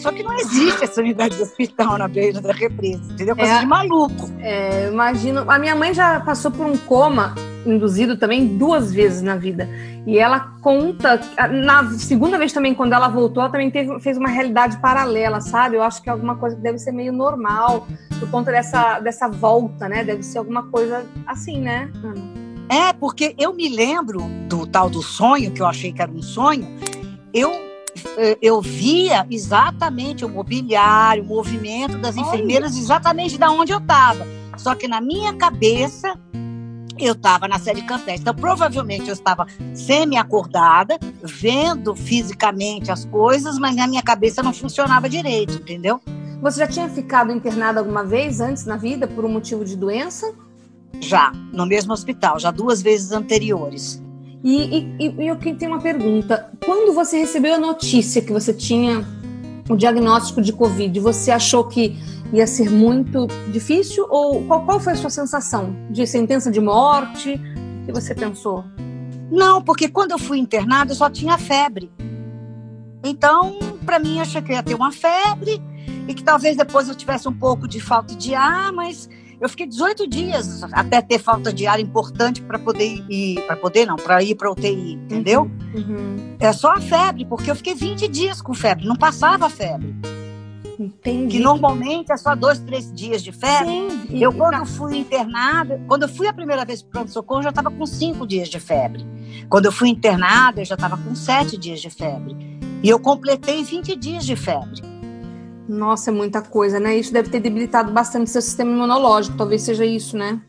Só 0.00 0.10
que 0.10 0.22
não 0.22 0.34
existe 0.34 0.84
essa 0.84 1.00
unidade 1.00 1.36
de 1.36 1.42
hospital 1.42 1.98
na 1.98 2.08
beira 2.08 2.40
da 2.40 2.52
represa, 2.52 3.12
entendeu? 3.12 3.36
Coisa 3.36 3.52
é, 3.52 3.58
de 3.60 3.66
maluco. 3.66 4.30
É, 4.40 4.88
imagino. 4.88 5.44
A 5.50 5.58
minha 5.58 5.74
mãe 5.76 5.92
já 5.92 6.20
passou 6.20 6.50
por 6.50 6.66
um 6.66 6.76
coma 6.76 7.34
induzido 7.66 8.16
também 8.16 8.56
duas 8.56 8.92
vezes 8.92 9.22
na 9.22 9.36
vida. 9.36 9.68
E 10.06 10.18
ela 10.18 10.54
conta, 10.62 11.20
na 11.50 11.90
segunda 11.98 12.38
vez 12.38 12.52
também, 12.52 12.74
quando 12.74 12.94
ela 12.94 13.08
voltou, 13.08 13.42
ela 13.42 13.52
também 13.52 13.70
teve, 13.70 14.00
fez 14.00 14.16
uma 14.16 14.28
realidade 14.28 14.78
paralela, 14.78 15.40
sabe? 15.40 15.76
Eu 15.76 15.82
acho 15.82 16.02
que 16.02 16.08
é 16.08 16.12
alguma 16.12 16.36
coisa 16.36 16.56
que 16.56 16.62
deve 16.62 16.78
ser 16.78 16.92
meio 16.92 17.12
normal, 17.12 17.86
por 18.18 18.30
conta 18.30 18.50
dessa, 18.50 18.98
dessa 19.00 19.28
volta, 19.28 19.88
né? 19.88 20.02
Deve 20.02 20.22
ser 20.22 20.38
alguma 20.38 20.64
coisa 20.64 21.04
assim, 21.26 21.60
né, 21.60 21.90
Ana? 22.02 22.40
É, 22.70 22.92
porque 22.92 23.34
eu 23.36 23.52
me 23.52 23.68
lembro 23.68 24.20
do 24.48 24.64
tal 24.64 24.88
do 24.88 25.02
sonho, 25.02 25.50
que 25.50 25.60
eu 25.60 25.66
achei 25.66 25.92
que 25.92 26.00
era 26.00 26.10
um 26.10 26.22
sonho, 26.22 26.66
eu, 27.34 27.50
eu 28.40 28.60
via 28.60 29.26
exatamente 29.30 30.24
o 30.24 30.28
mobiliário, 30.28 31.22
o 31.22 31.26
movimento 31.26 31.98
das 31.98 32.16
enfermeiras, 32.16 32.76
exatamente 32.76 33.38
da 33.38 33.50
onde 33.50 33.72
eu 33.72 33.78
estava. 33.78 34.26
Só 34.56 34.74
que 34.74 34.86
na 34.86 35.00
minha 35.00 35.32
cabeça, 35.34 36.18
eu 36.98 37.12
estava 37.12 37.48
na 37.48 37.58
série 37.58 37.82
campestre. 37.82 38.20
Então, 38.20 38.34
provavelmente 38.34 39.08
eu 39.08 39.14
estava 39.14 39.46
semi-acordada, 39.74 40.98
vendo 41.22 41.94
fisicamente 41.94 42.90
as 42.90 43.04
coisas, 43.06 43.58
mas 43.58 43.74
na 43.74 43.86
minha 43.86 44.02
cabeça 44.02 44.42
não 44.42 44.52
funcionava 44.52 45.08
direito, 45.08 45.54
entendeu? 45.54 46.00
Você 46.42 46.60
já 46.60 46.66
tinha 46.66 46.88
ficado 46.88 47.32
internada 47.32 47.80
alguma 47.80 48.04
vez 48.04 48.40
antes 48.40 48.64
na 48.64 48.76
vida 48.76 49.06
por 49.06 49.24
um 49.24 49.28
motivo 49.28 49.64
de 49.64 49.76
doença? 49.76 50.34
Já, 51.00 51.32
no 51.52 51.66
mesmo 51.66 51.92
hospital, 51.92 52.38
já 52.38 52.50
duas 52.50 52.82
vezes 52.82 53.12
anteriores. 53.12 54.02
E, 54.42 54.94
e, 54.98 55.14
e 55.18 55.26
eu 55.26 55.36
tenho 55.36 55.72
uma 55.72 55.80
pergunta. 55.80 56.50
Quando 56.64 56.94
você 56.94 57.18
recebeu 57.18 57.54
a 57.54 57.58
notícia 57.58 58.22
que 58.22 58.32
você 58.32 58.54
tinha 58.54 59.06
o 59.68 59.76
diagnóstico 59.76 60.40
de 60.40 60.52
Covid, 60.52 60.98
você 60.98 61.30
achou 61.30 61.64
que 61.64 61.96
ia 62.32 62.46
ser 62.46 62.70
muito 62.70 63.26
difícil? 63.52 64.06
Ou 64.08 64.42
qual, 64.44 64.64
qual 64.64 64.80
foi 64.80 64.94
a 64.94 64.96
sua 64.96 65.10
sensação? 65.10 65.76
De 65.90 66.06
sentença 66.06 66.50
de 66.50 66.60
morte? 66.60 67.34
O 67.82 67.86
que 67.86 67.92
você 67.92 68.14
pensou? 68.14 68.64
Não, 69.30 69.62
porque 69.62 69.88
quando 69.88 70.12
eu 70.12 70.18
fui 70.18 70.38
internada 70.38 70.92
eu 70.92 70.96
só 70.96 71.08
tinha 71.10 71.36
febre. 71.38 71.90
Então, 73.04 73.58
para 73.84 73.98
mim, 73.98 74.16
eu 74.16 74.22
achei 74.22 74.42
que 74.42 74.52
ia 74.52 74.62
ter 74.62 74.74
uma 74.74 74.92
febre 74.92 75.62
e 76.08 76.14
que 76.14 76.22
talvez 76.22 76.56
depois 76.56 76.88
eu 76.88 76.94
tivesse 76.94 77.28
um 77.28 77.32
pouco 77.32 77.68
de 77.68 77.80
falta 77.80 78.14
de 78.14 78.34
ar, 78.34 78.72
mas 78.72 79.08
eu 79.40 79.48
fiquei 79.48 79.66
18 79.66 80.06
dias 80.06 80.62
até 80.72 81.00
ter 81.00 81.18
falta 81.18 81.52
de 81.52 81.66
ar 81.66 81.80
importante 81.80 82.42
para 82.42 82.58
poder 82.58 83.04
ir, 83.08 83.40
para 83.46 83.56
poder 83.56 83.86
não, 83.86 83.96
para 83.96 84.22
ir 84.22 84.34
para 84.34 84.50
UTI, 84.50 84.92
entendeu? 84.92 85.50
Uhum. 85.74 86.36
É 86.38 86.52
só 86.52 86.74
a 86.74 86.80
febre, 86.80 87.24
porque 87.24 87.50
eu 87.50 87.56
fiquei 87.56 87.74
20 87.74 88.06
dias 88.08 88.42
com 88.42 88.52
febre, 88.52 88.86
não 88.86 88.96
passava 88.96 89.48
febre. 89.48 89.94
Entendi. 90.78 91.36
Que 91.36 91.42
normalmente 91.42 92.10
é 92.10 92.16
só 92.16 92.34
dois, 92.34 92.58
três 92.58 92.90
dias 92.92 93.22
de 93.22 93.32
febre. 93.32 93.90
Sim, 94.08 94.18
eu, 94.18 94.32
quando 94.32 94.64
fui 94.64 94.96
internada, 94.96 95.80
quando 95.86 96.04
eu 96.04 96.08
fui 96.08 96.26
a 96.26 96.32
primeira 96.32 96.64
vez 96.64 96.82
para 96.82 97.00
pronto-socorro, 97.00 97.42
já 97.42 97.50
estava 97.50 97.70
com 97.70 97.84
cinco 97.84 98.26
dias 98.26 98.48
de 98.48 98.58
febre. 98.58 99.04
Quando 99.48 99.66
eu 99.66 99.72
fui 99.72 99.90
internada, 99.90 100.62
eu 100.62 100.64
já 100.64 100.74
estava 100.74 100.96
com 100.96 101.14
sete 101.14 101.58
dias 101.58 101.80
de 101.80 101.90
febre. 101.90 102.34
E 102.82 102.88
eu 102.88 102.98
completei 102.98 103.62
20 103.62 103.94
dias 103.94 104.24
de 104.24 104.34
febre. 104.34 104.80
Nossa, 105.70 106.10
é 106.10 106.12
muita 106.12 106.42
coisa, 106.42 106.80
né? 106.80 106.96
Isso 106.96 107.12
deve 107.12 107.30
ter 107.30 107.38
debilitado 107.38 107.92
bastante 107.92 108.28
seu 108.28 108.42
sistema 108.42 108.72
imunológico, 108.72 109.36
talvez 109.36 109.62
seja 109.62 109.84
isso, 109.84 110.16
né? 110.16 110.40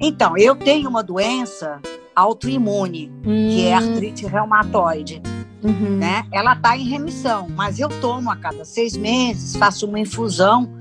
Então, 0.00 0.38
eu 0.38 0.54
tenho 0.54 0.88
uma 0.88 1.02
doença 1.02 1.80
autoimune, 2.14 3.12
hum. 3.26 3.48
que 3.48 3.66
é 3.66 3.74
hum. 3.74 3.78
artrite 3.78 4.26
reumatoide. 4.26 5.20
Uhum. 5.60 5.96
Né? 5.96 6.24
Ela 6.32 6.52
está 6.52 6.76
em 6.76 6.84
remissão, 6.84 7.48
mas 7.48 7.80
eu 7.80 7.88
tomo 8.00 8.30
a 8.30 8.36
cada 8.36 8.64
seis 8.64 8.96
meses, 8.96 9.56
faço 9.56 9.88
uma 9.88 9.98
infusão 9.98 10.72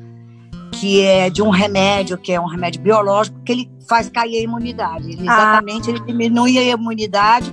que 0.73 1.01
é 1.01 1.31
de 1.31 1.41
um 1.41 1.49
remédio, 1.49 2.15
que 2.15 2.31
é 2.31 2.39
um 2.39 2.45
remédio 2.45 2.79
biológico, 2.79 3.39
que 3.43 3.51
ele 3.53 3.71
faz 3.89 4.07
cair 4.07 4.37
a 4.37 4.41
imunidade. 4.43 5.13
Ele, 5.13 5.27
ah. 5.27 5.33
exatamente, 5.33 5.89
ele 5.89 5.99
diminui 6.01 6.59
a 6.59 6.63
imunidade 6.63 7.51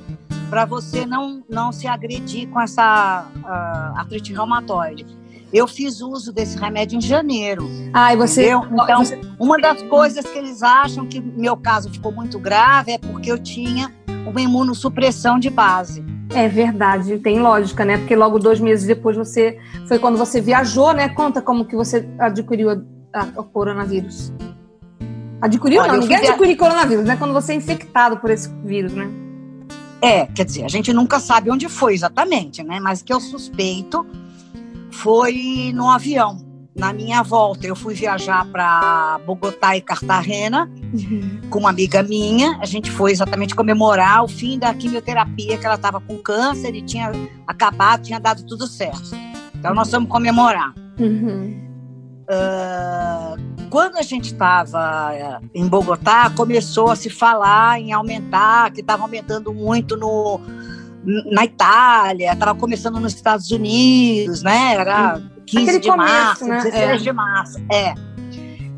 para 0.51 0.67
você 0.67 1.07
não, 1.07 1.43
não 1.49 1.73
se 1.73 1.87
agredir 1.87 2.47
com 2.51 2.61
essa 2.61 3.27
uh, 3.43 3.99
artrite 3.99 4.35
reumatoide. 4.35 5.07
Eu 5.55 5.67
fiz 5.69 6.01
uso 6.01 6.33
desse 6.33 6.59
remédio 6.59 6.99
em 6.99 7.01
janeiro. 7.01 7.67
Ah, 7.93 8.13
e 8.13 8.17
você. 8.17 8.53
entendeu? 8.53 8.83
Então, 8.85 9.05
você- 9.05 9.21
uma 9.39 9.59
das 9.59 9.81
coisas 9.83 10.25
que 10.27 10.37
eles 10.39 10.63
acham 10.63 11.07
que 11.07 11.21
meu 11.21 11.57
caso 11.57 11.89
ficou 11.91 12.11
muito 12.13 12.39
grave 12.39 12.93
é 12.93 12.99
porque 12.99 13.31
eu 13.31 13.39
tinha 13.39 13.91
uma 14.27 14.41
imunossupressão 14.41 15.39
de 15.39 15.49
base. 15.51 16.05
É 16.35 16.49
verdade, 16.49 17.19
tem 17.19 17.39
lógica, 17.41 17.85
né? 17.85 17.99
Porque 17.99 18.17
logo 18.17 18.39
dois 18.39 18.59
meses 18.59 18.87
depois 18.87 19.17
você. 19.17 19.59
Foi 19.87 19.99
quando 19.99 20.17
você 20.19 20.41
viajou, 20.41 20.93
né? 20.93 21.09
Conta 21.11 21.41
como 21.41 21.65
que 21.67 21.77
você 21.77 22.09
adquiriu 22.19 22.71
a- 22.71 22.81
a- 23.13 23.41
o 23.41 23.45
coronavírus. 23.45 24.33
Adquiriu? 25.41 25.83
Olha, 25.83 25.93
não, 25.93 26.01
ninguém 26.01 26.21
via- 26.21 26.31
adquire 26.31 26.57
coronavírus, 26.57 27.05
né? 27.05 27.17
Quando 27.17 27.35
você 27.35 27.53
é 27.53 27.57
infectado 27.57 28.17
por 28.17 28.31
esse 28.31 28.49
vírus, 28.65 28.93
né? 28.95 29.09
É, 30.01 30.27
quer 30.27 30.45
dizer, 30.45 30.65
a 30.65 30.69
gente 30.69 30.93
nunca 30.93 31.19
sabe 31.21 31.51
onde 31.51 31.69
foi 31.69 31.95
exatamente, 31.95 32.63
né? 32.63 32.81
Mas 32.81 33.01
o 33.01 33.05
que 33.05 33.13
eu 33.13 33.21
suspeito 33.21 34.07
foi 34.95 35.73
no 35.75 35.91
avião. 35.91 36.39
Na 36.75 36.93
minha 36.93 37.23
volta, 37.23 37.67
eu 37.67 37.77
fui 37.77 37.95
viajar 37.95 38.45
para 38.47 39.21
Bogotá 39.25 39.77
e 39.77 39.81
Cartagena 39.81 40.69
com 41.49 41.61
uma 41.61 41.71
amiga 41.71 42.03
minha. 42.03 42.59
A 42.61 42.67
gente 42.67 42.91
foi 42.91 43.13
exatamente 43.13 43.55
comemorar 43.55 44.25
o 44.25 44.29
fim 44.29 44.59
da 44.59 44.75
quimioterapia, 44.75 45.57
que 45.57 45.65
ela 45.65 45.77
estava 45.77 46.01
com 46.01 46.19
câncer 46.19 46.75
e 46.75 46.83
tinha 46.83 47.13
acabado, 47.47 48.03
tinha 48.03 48.19
dado 48.19 48.45
tudo 48.45 48.67
certo. 48.67 49.11
Então, 49.55 49.73
nós 49.73 49.89
vamos 49.91 50.09
comemorar. 50.09 50.75
Uhum. 50.99 51.63
Ah, 52.29 53.37
quando 53.71 53.97
a 53.97 54.03
gente 54.03 54.33
estava 54.33 55.13
em 55.55 55.69
Bogotá, 55.69 56.31
começou 56.31 56.91
a 56.91 56.97
se 56.97 57.09
falar 57.09 57.81
em 57.81 57.93
aumentar, 57.93 58.73
que 58.73 58.81
estava 58.81 59.03
aumentando 59.03 59.53
muito 59.53 59.97
no, 59.97 60.41
na 61.05 61.45
Itália, 61.45 62.33
estava 62.33 62.55
começando 62.55 62.99
nos 62.99 63.15
Estados 63.15 63.51
Unidos, 63.51 64.43
né? 64.43 64.75
Era 64.75 65.21
15 65.47 65.63
Aquele 65.65 65.79
de 65.81 65.89
começo, 65.91 66.13
março, 66.13 66.45
né? 66.47 66.57
16 66.63 66.91
É. 66.91 66.97
de 66.97 67.13
março. 67.13 67.59
É. 67.71 67.95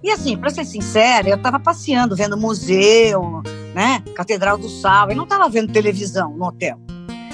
E 0.03 0.11
assim, 0.11 0.37
para 0.37 0.51
ser 0.51 0.65
sincera, 0.65 1.29
eu 1.29 1.37
estava 1.37 1.59
passeando, 1.59 2.15
vendo 2.15 2.37
museu, 2.37 3.43
né? 3.75 4.03
Catedral 4.15 4.57
do 4.57 4.69
Sal, 4.69 5.11
eu 5.11 5.17
não 5.17 5.25
estava 5.25 5.49
vendo 5.49 5.73
televisão 5.73 6.37
no 6.37 6.47
hotel. 6.47 6.79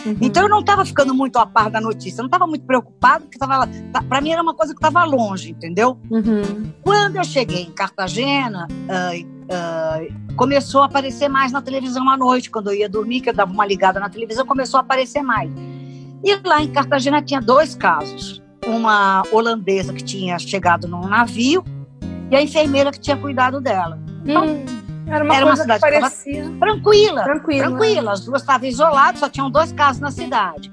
Uhum. 0.05 0.17
Então 0.21 0.45
eu 0.45 0.49
não 0.49 0.61
estava 0.61 0.85
ficando 0.85 1.15
muito 1.15 1.39
a 1.39 1.47
par 1.47 1.71
da 1.71 1.81
notícia, 1.81 2.21
eu 2.21 2.23
não 2.23 2.29
estava 2.29 2.47
muito 2.47 2.65
preocupado, 2.65 3.25
porque 3.25 3.39
para 4.09 4.21
mim 4.21 4.31
era 4.31 4.43
uma 4.43 4.55
coisa 4.55 4.75
que 4.75 4.79
estava 4.79 5.05
longe, 5.05 5.51
entendeu? 5.51 5.99
Uhum. 6.11 6.73
Quando 6.83 7.17
eu 7.17 7.25
cheguei 7.25 7.63
em 7.63 7.71
Cartagena, 7.71 8.67
ah, 8.89 9.13
ah, 9.51 10.01
começou 10.37 10.83
a 10.83 10.87
aparecer 10.87 11.29
mais 11.29 11.53
na 11.53 11.63
televisão 11.63 12.09
à 12.09 12.17
noite, 12.17 12.51
quando 12.51 12.71
eu 12.71 12.75
ia 12.75 12.89
dormir, 12.89 13.21
que 13.21 13.31
eu 13.31 13.35
dava 13.35 13.53
uma 13.53 13.67
ligada 13.67 14.01
na 14.01 14.09
televisão, 14.09 14.47
começou 14.47 14.79
a 14.79 14.81
aparecer 14.81 15.23
mais. 15.23 15.51
E 16.25 16.37
lá 16.47 16.63
em 16.63 16.69
Cartagena 16.69 17.21
tinha 17.21 17.41
dois 17.41 17.75
casos. 17.75 18.41
Uma 18.65 19.25
holandesa 19.33 19.93
que 19.93 20.05
tinha 20.05 20.39
chegado 20.39 20.87
num 20.87 21.09
navio 21.09 21.65
e 22.31 22.37
a 22.37 22.41
enfermeira 22.41 22.93
que 22.93 23.01
tinha 23.01 23.17
cuidado 23.17 23.61
dela. 23.61 23.99
Hum, 24.25 24.65
era 25.15 25.25
uma 25.25 25.37
Era 25.37 25.47
uma 25.47 25.57
cidade 25.57 25.81
parecia 25.81 26.51
Tranquila, 26.59 27.23
tranquila. 27.25 27.65
tranquila. 27.67 28.13
As 28.13 28.25
duas 28.25 28.43
estavam 28.43 28.69
isoladas, 28.69 29.21
só 29.21 29.29
tinham 29.29 29.51
dois 29.51 29.73
casos 29.73 30.01
na 30.01 30.11
cidade. 30.11 30.73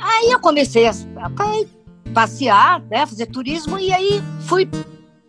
Aí 0.00 0.30
eu 0.30 0.38
comecei 0.38 0.86
a, 0.86 0.90
a 0.90 2.12
passear, 2.12 2.80
né, 2.90 3.04
fazer 3.04 3.26
turismo, 3.26 3.78
e 3.78 3.92
aí 3.92 4.22
fui 4.46 4.68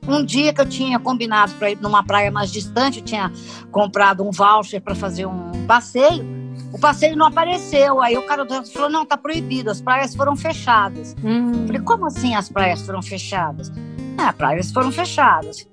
um 0.08 0.24
dia 0.24 0.53
que 0.53 0.62
eu 0.62 0.65
tinha 0.65 1.00
combinado 1.00 1.53
para 1.53 1.72
ir 1.72 1.81
numa 1.81 2.03
praia 2.03 2.31
mais 2.31 2.51
distante, 2.51 3.00
eu 3.00 3.05
tinha 3.05 3.31
comprado 3.72 4.27
um 4.27 4.31
voucher 4.31 4.81
para 4.81 4.96
fazer 4.96 5.25
um 5.25 5.65
passeio. 5.67 6.25
O 6.72 6.79
passeio 6.79 7.15
não 7.15 7.25
apareceu. 7.25 8.01
Aí 8.01 8.15
o 8.17 8.25
cara 8.25 8.46
do 8.46 8.63
falou: 8.67 8.89
não, 8.89 9.05
tá 9.05 9.17
proibido, 9.17 9.72
as 9.72 9.81
praias 9.81 10.15
foram 10.15 10.36
fechadas. 10.36 11.15
Hum. 11.24 11.65
Falei, 11.65 11.81
como 11.81 12.05
assim 12.05 12.36
as 12.36 12.50
praias 12.50 12.81
foram 12.81 13.01
fechadas? 13.01 13.72
Ah, 14.17 14.29
as 14.29 14.36
praias 14.36 14.72
foram 14.72 14.91
fechadas. 14.91 15.67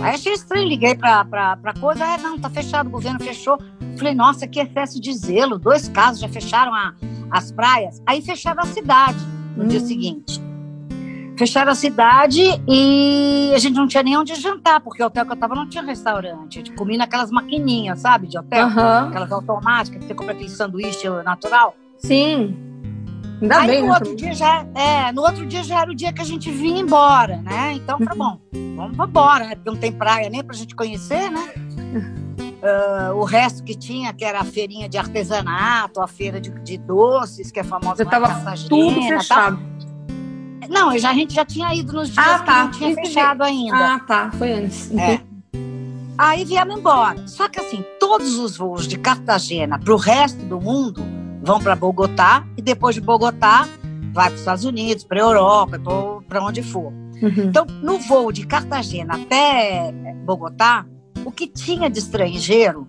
Aí 0.00 0.14
achei 0.14 0.32
estranho, 0.32 0.66
liguei 0.68 0.94
pra, 0.94 1.24
pra, 1.24 1.56
pra 1.56 1.74
coisa, 1.74 2.04
ah, 2.04 2.18
não, 2.18 2.38
tá 2.38 2.48
fechado, 2.48 2.86
o 2.86 2.90
governo 2.90 3.20
fechou. 3.20 3.58
Falei, 3.98 4.14
nossa, 4.14 4.46
que 4.46 4.58
excesso 4.60 5.00
de 5.00 5.12
zelo, 5.12 5.58
dois 5.58 5.88
casos 5.88 6.20
já 6.20 6.28
fecharam 6.28 6.74
a- 6.74 6.94
as 7.30 7.52
praias. 7.52 8.00
Aí 8.06 8.22
fecharam 8.22 8.62
a 8.62 8.66
cidade 8.66 9.18
no 9.56 9.66
dia 9.66 9.80
Hum. 9.80 9.86
seguinte. 9.86 10.40
Fecharam 11.36 11.72
a 11.72 11.74
cidade 11.74 12.42
e 12.68 13.50
a 13.54 13.58
gente 13.58 13.74
não 13.76 13.86
tinha 13.86 14.02
nem 14.02 14.16
onde 14.16 14.34
jantar, 14.34 14.80
porque 14.80 15.02
o 15.02 15.06
hotel 15.06 15.24
que 15.24 15.32
eu 15.32 15.36
tava 15.36 15.54
não 15.54 15.66
tinha 15.68 15.82
restaurante. 15.82 16.58
A 16.58 16.62
gente 16.62 16.72
comia 16.72 16.98
naquelas 16.98 17.30
maquininhas, 17.30 18.00
sabe, 18.00 18.26
de 18.26 18.38
hotel, 18.38 18.66
Aham. 18.66 19.08
aquelas 19.08 19.32
automáticas, 19.32 20.00
que 20.00 20.06
você 20.06 20.14
compra 20.14 20.34
aquele 20.34 20.50
sanduíche 20.50 21.08
natural. 21.24 21.74
Sim. 21.98 22.56
Ainda 23.40 23.58
Aí 23.60 23.66
bem, 23.68 23.80
no 23.82 23.86
né? 23.88 23.92
outro 23.94 24.16
dia 24.16 24.34
já 24.34 24.66
é, 24.74 25.12
no 25.12 25.22
outro 25.22 25.46
dia 25.46 25.62
já 25.64 25.80
era 25.80 25.90
o 25.90 25.94
dia 25.94 26.12
que 26.12 26.20
a 26.20 26.24
gente 26.24 26.50
vinha 26.50 26.80
embora, 26.80 27.38
né? 27.38 27.72
Então, 27.74 27.98
tá 27.98 28.14
bom, 28.14 28.38
vamos 28.76 28.98
embora, 29.08 29.46
né? 29.46 29.54
Porque 29.54 29.70
não 29.70 29.76
tem 29.78 29.90
praia 29.92 30.28
nem 30.28 30.44
pra 30.44 30.54
gente 30.54 30.74
conhecer, 30.74 31.30
né? 31.30 31.52
Ah, 32.62 33.12
o 33.14 33.24
resto 33.24 33.64
que 33.64 33.74
tinha, 33.74 34.12
que 34.12 34.24
era 34.24 34.40
a 34.40 34.44
feirinha 34.44 34.88
de 34.88 34.98
artesanato, 34.98 36.00
a 36.02 36.06
feira 36.06 36.38
de, 36.40 36.50
de 36.62 36.76
doces, 36.76 37.50
que 37.50 37.58
é 37.60 37.64
famosa 37.64 37.96
Você 37.96 38.04
tava 38.04 38.28
Tudo 38.68 38.94
tal. 39.00 39.02
fechado. 39.08 39.58
Não, 40.68 40.92
eu 40.92 40.98
já, 40.98 41.10
a 41.10 41.14
gente 41.14 41.34
já 41.34 41.44
tinha 41.44 41.74
ido 41.74 41.92
nos 41.94 42.10
dias 42.10 42.24
Ah, 42.24 42.38
que 42.38 42.44
tá. 42.46 42.64
não 42.64 42.70
tinha 42.70 42.94
fechado 42.94 43.42
ainda. 43.42 43.94
Ah, 43.94 43.98
tá. 44.00 44.30
Foi 44.38 44.52
antes. 44.52 44.90
É. 44.96 45.20
Aí 46.16 46.44
viemos 46.44 46.78
embora. 46.78 47.26
Só 47.26 47.48
que 47.48 47.58
assim, 47.58 47.82
todos 47.98 48.38
os 48.38 48.56
voos 48.58 48.86
de 48.86 48.98
Cartagena 48.98 49.78
para 49.78 49.92
o 49.94 49.96
resto 49.96 50.44
do 50.44 50.60
mundo 50.60 51.02
vão 51.42 51.60
para 51.60 51.74
Bogotá 51.74 52.44
e 52.56 52.62
depois 52.62 52.94
de 52.94 53.00
Bogotá 53.00 53.66
vai 54.12 54.26
para 54.26 54.34
os 54.34 54.40
Estados 54.40 54.64
Unidos, 54.64 55.04
para 55.04 55.18
a 55.18 55.22
Europa, 55.22 55.80
para 56.28 56.44
onde 56.44 56.62
for. 56.62 56.92
Uhum. 57.22 57.32
Então, 57.44 57.66
no 57.82 57.98
voo 57.98 58.32
de 58.32 58.46
Cartagena 58.46 59.14
até 59.14 59.92
Bogotá, 60.24 60.86
o 61.24 61.30
que 61.30 61.46
tinha 61.46 61.88
de 61.90 61.98
estrangeiro, 61.98 62.88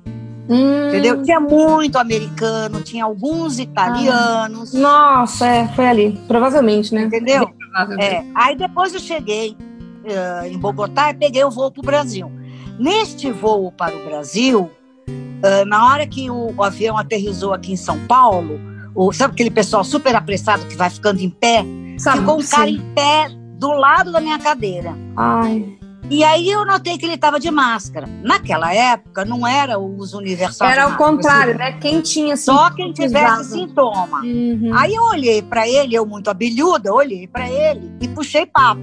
Hum. 0.49 0.89
entendeu? 0.89 1.21
Tinha 1.23 1.39
muito 1.39 1.97
americano, 1.97 2.81
tinha 2.81 3.05
alguns 3.05 3.59
italianos, 3.59 4.73
Nossa, 4.73 5.47
é, 5.47 5.67
foi 5.69 5.87
ali. 5.87 6.19
Provavelmente, 6.27 6.93
né? 6.93 7.03
entendeu? 7.03 7.47
Provável. 7.47 7.97
É, 7.99 8.25
aí 8.35 8.55
depois 8.55 8.93
eu 8.93 8.99
cheguei 8.99 9.55
eh, 10.03 10.49
em 10.49 10.57
Bogotá 10.57 11.11
e 11.11 11.13
peguei 11.13 11.43
o 11.43 11.51
voo 11.51 11.71
para 11.71 11.81
o 11.81 11.85
Brasil. 11.85 12.31
Neste 12.79 13.31
voo 13.31 13.71
para 13.71 13.95
o 13.95 14.03
Brasil, 14.05 14.69
eh, 15.07 15.65
na 15.65 15.87
hora 15.87 16.05
que 16.05 16.29
o, 16.29 16.53
o 16.55 16.63
avião 16.63 16.97
aterrissou 16.97 17.53
aqui 17.53 17.73
em 17.73 17.77
São 17.77 17.99
Paulo, 18.07 18.59
o, 18.95 19.11
sabe 19.11 19.33
aquele 19.33 19.51
pessoal 19.51 19.83
super 19.83 20.15
apressado 20.15 20.65
que 20.65 20.75
vai 20.75 20.89
ficando 20.89 21.19
em 21.19 21.29
pé? 21.29 21.65
Sabe, 21.97 22.19
Ficou 22.19 22.39
um 22.39 22.45
cara 22.45 22.67
sim. 22.67 22.75
em 22.75 22.93
pé 22.93 23.27
do 23.57 23.71
lado 23.71 24.11
da 24.11 24.19
minha 24.19 24.39
cadeira. 24.39 24.95
Ai. 25.15 25.77
E 26.09 26.25
aí 26.25 26.49
eu 26.49 26.65
notei 26.65 26.97
que 26.97 27.05
ele 27.05 27.13
estava 27.13 27.39
de 27.39 27.49
máscara. 27.49 28.05
Naquela 28.21 28.73
época 28.73 29.23
não 29.23 29.47
era 29.47 29.79
o 29.79 29.97
uso 29.97 30.17
universal. 30.17 30.67
Era 30.67 30.87
o 30.89 30.97
contrário, 30.97 31.57
né? 31.57 31.73
Quem 31.79 32.01
tinha 32.01 32.35
Só 32.35 32.69
quem 32.71 32.91
tivesse 32.91 33.25
usava. 33.25 33.43
sintoma. 33.43 34.19
Uhum. 34.19 34.71
Aí 34.73 34.93
eu 34.93 35.03
olhei 35.03 35.41
para 35.41 35.65
ele, 35.67 35.95
eu 35.95 36.05
muito 36.05 36.29
abelhuda, 36.29 36.93
olhei 36.93 37.27
para 37.27 37.49
ele 37.49 37.93
e 38.01 38.07
puxei 38.09 38.45
papo. 38.45 38.81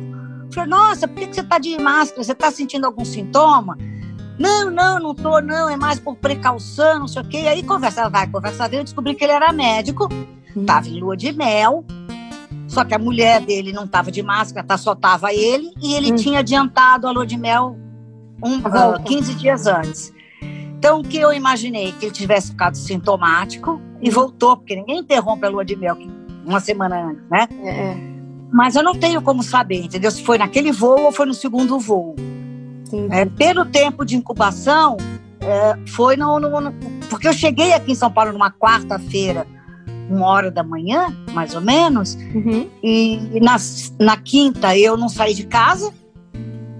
Falei, 0.54 0.70
nossa, 0.70 1.06
por 1.06 1.18
que 1.18 1.34
você 1.34 1.42
tá 1.42 1.58
de 1.58 1.76
máscara? 1.78 2.24
Você 2.24 2.34
tá 2.34 2.50
sentindo 2.50 2.86
algum 2.86 3.04
sintoma? 3.04 3.76
Não, 4.38 4.70
não, 4.70 4.98
não 5.00 5.14
tô, 5.14 5.40
não, 5.40 5.68
é 5.68 5.76
mais 5.76 5.98
por 5.98 6.14
precaução, 6.16 7.00
não 7.00 7.08
sei 7.08 7.22
o 7.22 7.24
quê. 7.24 7.40
E 7.42 7.48
aí 7.48 7.62
conversa, 7.62 8.08
vai, 8.08 8.26
conversa 8.28 8.68
dele, 8.68 8.80
eu 8.82 8.84
descobri 8.84 9.14
que 9.14 9.24
ele 9.24 9.32
era 9.32 9.52
médico, 9.52 10.08
Hum. 10.56 10.64
tava 10.64 10.88
em 10.88 10.98
lua 11.00 11.16
de 11.16 11.32
mel, 11.32 11.84
só 12.68 12.84
que 12.84 12.94
a 12.94 12.98
mulher 12.98 13.40
dele 13.40 13.72
não 13.72 13.86
tava 13.86 14.10
de 14.10 14.22
máscara, 14.22 14.66
tá, 14.66 14.76
só 14.78 14.94
tava 14.94 15.32
ele, 15.34 15.70
e 15.82 15.94
ele 15.94 16.12
Hum. 16.12 16.16
tinha 16.16 16.38
adiantado 16.40 17.06
a 17.06 17.10
lua 17.10 17.26
de 17.26 17.36
mel 17.36 17.76
um, 18.42 18.60
volta. 18.60 18.96
ah, 18.96 19.02
15 19.02 19.34
dias 19.34 19.66
antes. 19.66 20.12
Então, 20.78 21.00
o 21.00 21.02
que 21.02 21.16
eu 21.16 21.32
imaginei? 21.32 21.90
Que 21.92 22.06
ele 22.06 22.12
tivesse 22.14 22.50
ficado 22.52 22.76
sintomático 22.76 23.72
Hum. 23.72 23.98
e 24.00 24.08
voltou, 24.10 24.56
porque 24.56 24.76
ninguém 24.76 25.00
interrompe 25.00 25.44
a 25.44 25.48
lua 25.48 25.64
de 25.64 25.74
mel 25.74 25.96
uma 26.46 26.60
semana 26.60 27.04
antes, 27.10 27.22
né? 27.28 27.48
É, 27.64 27.68
é. 27.70 27.96
Mas 28.52 28.76
eu 28.76 28.82
não 28.82 28.94
tenho 28.94 29.20
como 29.20 29.42
saber, 29.42 29.84
entendeu? 29.84 30.10
Se 30.10 30.22
foi 30.24 30.38
naquele 30.38 30.70
voo 30.72 31.00
ou 31.06 31.12
foi 31.12 31.26
no 31.26 31.34
segundo 31.34 31.78
voo. 31.78 32.14
É, 33.10 33.24
pelo 33.24 33.64
tempo 33.66 34.04
de 34.04 34.16
incubação, 34.16 34.96
é, 35.40 35.76
foi 35.90 36.16
no, 36.16 36.38
no- 36.40 36.60
no- 36.60 36.72
Porque 37.10 37.26
eu 37.28 37.32
cheguei 37.32 37.72
aqui 37.72 37.92
em 37.92 37.94
São 37.94 38.10
Paulo 38.10 38.32
numa 38.32 38.50
quarta-feira, 38.50 39.46
uma 40.10 40.26
hora 40.26 40.50
da 40.50 40.62
manhã, 40.62 41.06
mais 41.32 41.54
ou 41.54 41.60
menos, 41.60 42.14
Uhum. 42.34 42.68
e 42.82 43.38
na, 43.40 43.56
na 43.98 44.16
quinta 44.16 44.76
eu 44.76 44.96
não 44.96 45.08
saí 45.08 45.34
de 45.34 45.44
casa, 45.46 45.92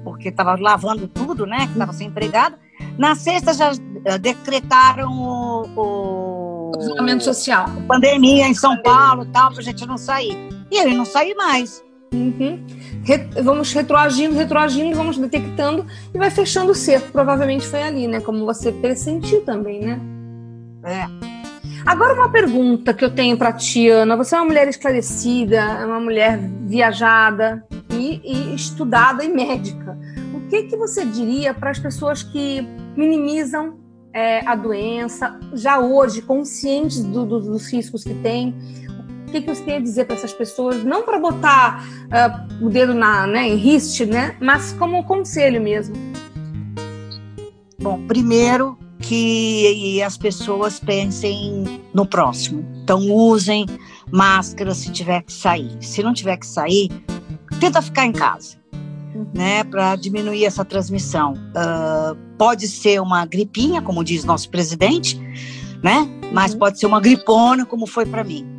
porque 0.05 0.29
estava 0.29 0.57
lavando 0.61 1.07
tudo, 1.09 1.47
né? 1.47 1.67
Que 1.67 1.73
estava 1.73 1.93
sem 1.93 2.09
empregada. 2.09 2.59
Na 2.97 3.15
sexta 3.15 3.53
já 3.53 3.73
eh, 4.05 4.19
decretaram 4.19 5.11
o, 5.13 5.69
o- 5.77 6.73
Isolamento 6.79 7.25
social. 7.25 7.67
pandemia 7.87 8.47
em 8.49 8.55
São 8.55 8.81
Paulo, 8.83 9.27
tal, 9.27 9.51
para 9.51 9.61
a 9.61 9.65
gente 9.65 9.85
não 9.87 9.99
sair. 9.99 10.37
E 10.71 10.79
eu 10.79 10.95
não 10.97 11.05
saí 11.05 11.35
mais. 11.35 11.83
Uhum. 12.13 12.65
Re- 13.05 13.29
vamos 13.43 13.73
retroagindo, 13.73 14.35
retroagindo, 14.35 14.97
vamos 14.97 15.19
detectando 15.19 15.87
e 16.15 16.19
vai 16.19 16.31
fechando 16.31 16.73
o 16.73 16.75
cerco. 16.75 17.13
Provavelmente 17.13 17.67
foi 17.67 17.83
ali, 17.83 18.07
né? 18.07 18.21
Como 18.21 18.45
você 18.45 18.73
pressentiu 18.73 19.43
também, 19.43 19.81
né? 19.81 20.01
É. 20.85 21.07
Agora 21.87 22.15
uma 22.15 22.31
pergunta 22.31 22.93
que 22.93 23.05
eu 23.05 23.11
tenho 23.11 23.37
para 23.37 23.53
ti, 23.53 23.89
Ana. 23.89 24.17
Você 24.17 24.35
é 24.35 24.39
uma 24.39 24.47
mulher 24.47 24.69
esclarecida, 24.69 25.57
é 25.57 25.87
uma 25.87 26.01
mulher 26.01 26.39
viajada 26.67 27.65
e, 27.91 28.21
e 28.25 28.55
estudada 28.55 29.25
e 29.25 29.29
médica. 29.29 29.99
O 30.35 30.49
que 30.49 30.65
que 30.65 30.77
você 30.77 31.05
diria 31.05 31.55
para 31.55 31.71
as 31.71 31.79
pessoas 31.79 32.23
que 32.23 32.67
minimizam 32.97 33.79
é, 34.13 34.47
a 34.47 34.55
doença, 34.55 35.39
já 35.53 35.79
hoje 35.79 36.23
conscientes 36.23 37.03
do, 37.03 37.25
do, 37.25 37.41
dos 37.41 37.71
riscos 37.73 38.03
que 38.03 38.15
tem? 38.15 38.55
O 39.29 39.31
que, 39.31 39.43
que 39.43 39.55
você 39.55 39.63
tem 39.63 39.77
a 39.77 39.81
dizer 39.81 40.07
para 40.07 40.17
essas 40.17 40.33
pessoas? 40.33 40.83
Não 40.83 41.03
para 41.03 41.21
botar 41.21 41.85
uh, 42.07 42.65
o 42.65 42.71
dedo 42.71 42.95
na, 42.95 43.27
né, 43.27 43.47
em 43.47 43.57
riste, 43.57 44.07
né? 44.07 44.35
Mas 44.41 44.73
como 44.73 44.97
um 44.97 45.03
conselho 45.03 45.61
mesmo. 45.61 45.95
Bom, 47.79 48.07
primeiro 48.07 48.79
que 49.01 50.03
as 50.03 50.17
pessoas 50.17 50.81
pensem 50.81 51.83
no 51.93 52.07
próximo. 52.07 52.67
Então 52.83 53.01
usem 53.13 53.67
máscara 54.11 54.75
se 54.75 54.91
tiver 54.91 55.23
que 55.23 55.33
sair. 55.33 55.77
Se 55.83 56.03
não 56.03 56.15
tiver 56.15 56.39
que 56.39 56.47
sair, 56.47 56.89
tenta 57.61 57.83
ficar 57.83 58.07
em 58.07 58.13
casa, 58.13 58.57
uhum. 59.15 59.27
né, 59.35 59.63
para 59.63 59.95
diminuir 59.97 60.47
essa 60.47 60.65
transmissão. 60.65 61.35
Uh, 61.35 62.17
pode 62.39 62.67
ser 62.67 62.99
uma 63.03 63.27
gripinha, 63.27 63.83
como 63.83 64.03
diz 64.03 64.25
nosso 64.25 64.49
presidente, 64.49 65.21
né? 65.83 66.09
Mas 66.33 66.55
uhum. 66.55 66.61
pode 66.61 66.79
ser 66.79 66.87
uma 66.87 66.99
gripona, 66.99 67.67
como 67.67 67.87
foi 67.87 68.07
para 68.07 68.25
mim 68.25 68.58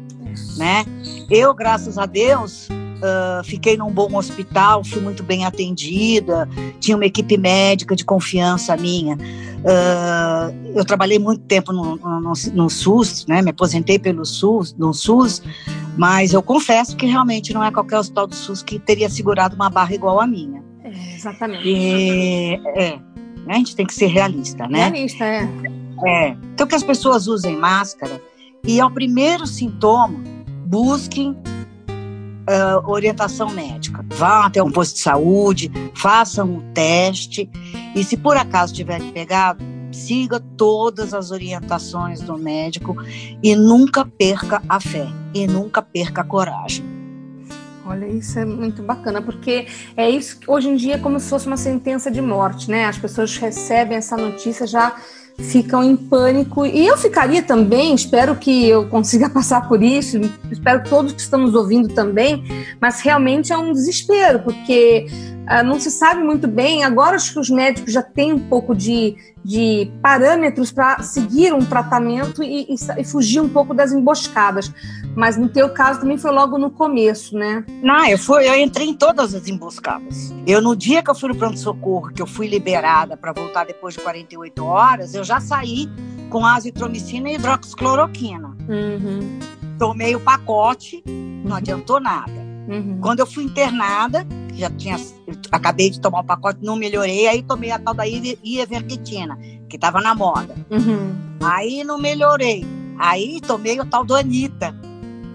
né? 0.60 0.86
Eu, 1.30 1.54
graças 1.54 1.98
a 1.98 2.06
Deus, 2.06 2.68
uh, 2.70 3.44
fiquei 3.44 3.78
num 3.78 3.92
bom 3.92 4.16
hospital, 4.16 4.84
fui 4.84 5.02
muito 5.02 5.24
bem 5.24 5.46
atendida, 5.46 6.48
tinha 6.80 6.96
uma 6.96 7.06
equipe 7.06 7.38
médica 7.38 7.96
de 7.96 8.04
confiança 8.06 8.76
minha. 8.78 9.16
Uh, 9.16 10.78
eu 10.78 10.86
trabalhei 10.86 11.18
muito 11.18 11.42
tempo 11.44 11.74
no, 11.74 11.96
no, 11.96 12.34
no, 12.54 12.70
SUS, 12.70 13.26
né? 13.26 13.42
Me 13.42 13.50
aposentei 13.52 13.98
pelo 13.98 14.26
SUS, 14.26 14.76
no 14.78 14.94
SUS, 14.94 15.42
mas 15.98 16.34
eu 16.34 16.42
confesso 16.42 16.96
que 16.96 17.06
realmente 17.06 17.54
não 17.54 17.64
é 17.64 17.72
qualquer 17.72 17.98
hospital 17.98 18.28
do 18.28 18.36
SUS 18.36 18.62
que 18.62 18.78
teria 18.78 19.10
segurado 19.10 19.56
uma 19.56 19.70
barra 19.70 19.94
igual 19.94 20.20
a 20.20 20.28
minha. 20.28 20.64
É, 20.84 21.16
exatamente. 21.16 21.68
E, 21.68 22.62
é, 22.76 23.00
né? 23.46 23.56
a 23.56 23.56
gente 23.56 23.76
tem 23.76 23.86
que 23.86 23.94
ser 23.94 24.08
realista, 24.08 24.68
né? 24.68 24.90
Realista, 24.90 25.26
é. 25.26 25.50
É. 26.06 26.38
Então 26.54 26.66
que 26.66 26.76
as 26.76 26.84
pessoas 26.84 27.28
usem 27.28 27.58
máscara 27.58 28.22
e 28.66 28.80
ao 28.80 28.90
primeiro 28.90 29.46
sintoma 29.46 30.20
busquem 30.70 31.32
uh, 31.32 32.88
orientação 32.88 33.50
médica. 33.50 34.06
Vá 34.10 34.46
até 34.46 34.62
um 34.62 34.72
posto 34.72 34.94
de 34.94 35.02
saúde, 35.02 35.72
façam 35.96 36.58
o 36.58 36.62
teste 36.76 37.50
e 37.96 38.04
se 38.04 38.16
por 38.16 38.38
acaso 38.38 38.72
tiverem 38.72 39.12
pegado, 39.12 39.66
siga 39.92 40.40
todas 40.56 41.16
as 41.16 41.32
orientações 41.32 42.22
do 42.22 42.38
médico 42.38 42.96
e 43.42 43.56
nunca 43.56 44.06
perca 44.06 44.62
a 44.70 44.80
fé 44.80 45.08
e 45.34 45.48
nunca 45.48 45.82
perca 45.82 46.22
a 46.22 46.24
coragem. 46.24 46.86
Olha, 47.84 48.06
isso 48.06 48.38
é 48.38 48.46
muito 48.46 48.84
bacana, 48.84 49.20
porque 49.20 49.66
é 49.98 50.08
isso 50.08 50.40
que 50.40 50.52
hoje 50.52 50.70
em 50.70 50.76
dia 50.76 50.94
é 50.94 50.98
como 51.00 51.20
se 51.20 51.28
fosse 51.28 51.48
uma 51.48 51.58
sentença 51.58 52.12
de 52.12 52.22
morte, 52.22 52.70
né? 52.70 52.86
As 52.86 53.00
pessoas 53.00 53.36
recebem 53.38 53.98
essa 53.98 54.16
notícia 54.16 54.68
já 54.68 54.96
ficam 55.40 55.84
em 55.84 55.96
pânico. 55.96 56.66
E 56.66 56.86
eu 56.86 56.98
ficaria 56.98 57.42
também, 57.42 57.94
espero 57.94 58.36
que 58.36 58.68
eu 58.68 58.88
consiga 58.88 59.30
passar 59.32 59.68
por 59.68 59.82
isso, 59.82 60.20
espero 60.52 60.84
que 60.84 60.90
todos 60.90 61.14
que 61.14 61.22
estão 61.22 61.40
nos 61.40 61.56
ouvindo 61.56 61.94
também, 61.94 62.44
mas 62.80 63.02
realmente 63.02 63.52
é 63.52 63.58
um 63.58 63.72
desespero, 63.72 64.40
porque 64.40 65.08
ah, 65.50 65.64
não 65.64 65.80
se 65.80 65.90
sabe 65.90 66.24
muito 66.24 66.48
bem. 66.48 66.84
Agora 66.84 67.16
acho 67.16 67.34
que 67.34 67.40
os 67.40 67.50
médicos 67.50 67.92
já 67.92 68.04
têm 68.04 68.32
um 68.32 68.40
pouco 68.40 68.76
de, 68.76 69.18
de 69.44 69.92
parâmetros 70.00 70.72
para 70.72 71.02
seguir 71.02 71.52
um 71.56 71.66
tratamento 71.66 72.44
e, 72.44 72.68
e, 72.70 72.76
e, 73.00 73.04
fugir 73.04 73.42
um 73.42 73.50
pouco 73.50 73.74
das 73.74 73.92
emboscadas. 73.92 74.72
Mas 75.16 75.38
no 75.38 75.50
teu 75.50 75.74
caso 75.74 76.02
também 76.02 76.20
foi 76.20 76.30
logo 76.30 76.60
no 76.60 76.70
começo, 76.70 77.36
né? 77.36 77.66
Não, 77.82 78.06
eu 78.06 78.20
fui, 78.20 78.48
eu 78.48 78.56
entrei 78.60 78.90
em 78.90 78.94
todas 78.94 79.34
as 79.34 79.48
emboscadas. 79.48 80.32
Eu 80.46 80.62
no 80.62 80.76
dia 80.76 81.02
que 81.02 81.10
eu 81.10 81.16
fui 81.16 81.30
no 81.30 81.36
pronto 81.36 81.58
socorro, 81.58 82.14
que 82.14 82.22
eu 82.22 82.28
fui 82.28 82.48
liberada 82.48 83.18
para 83.18 83.34
voltar 83.34 83.66
depois 83.66 83.96
de 83.96 84.02
48 84.02 84.64
horas, 84.64 85.16
eu 85.16 85.24
já 85.24 85.40
saí 85.40 85.90
com 86.30 86.46
azitromicina 86.46 87.28
e 87.28 87.36
hidroxicloroquina. 87.36 88.56
Uhum. 88.70 89.40
Tomei 89.80 90.16
o 90.16 90.20
pacote, 90.20 91.04
não 91.44 91.56
adiantou 91.56 92.00
nada. 92.00 92.40
Uhum. 92.68 93.00
Quando 93.02 93.22
eu 93.22 93.26
fui 93.26 93.46
internada, 93.46 94.28
já 94.60 94.70
tinha, 94.70 94.98
acabei 95.52 95.90
de 95.90 96.00
tomar 96.00 96.20
o 96.20 96.24
pacote, 96.24 96.60
não 96.62 96.76
melhorei, 96.76 97.28
aí 97.28 97.42
tomei 97.42 97.72
a 97.72 97.80
tal 97.80 97.94
da 97.94 98.04
ivermectina, 98.08 99.38
que 99.70 99.76
estava 99.76 100.02
na 100.02 100.14
moda. 100.14 100.56
Uhum. 100.70 101.16
Aí 101.44 101.84
não 101.84 101.98
melhorei. 101.98 102.66
Aí 102.98 103.40
tomei 103.42 103.80
o 103.80 103.86
tal 103.86 104.04
do 104.04 104.16
Anitta. 104.16 104.76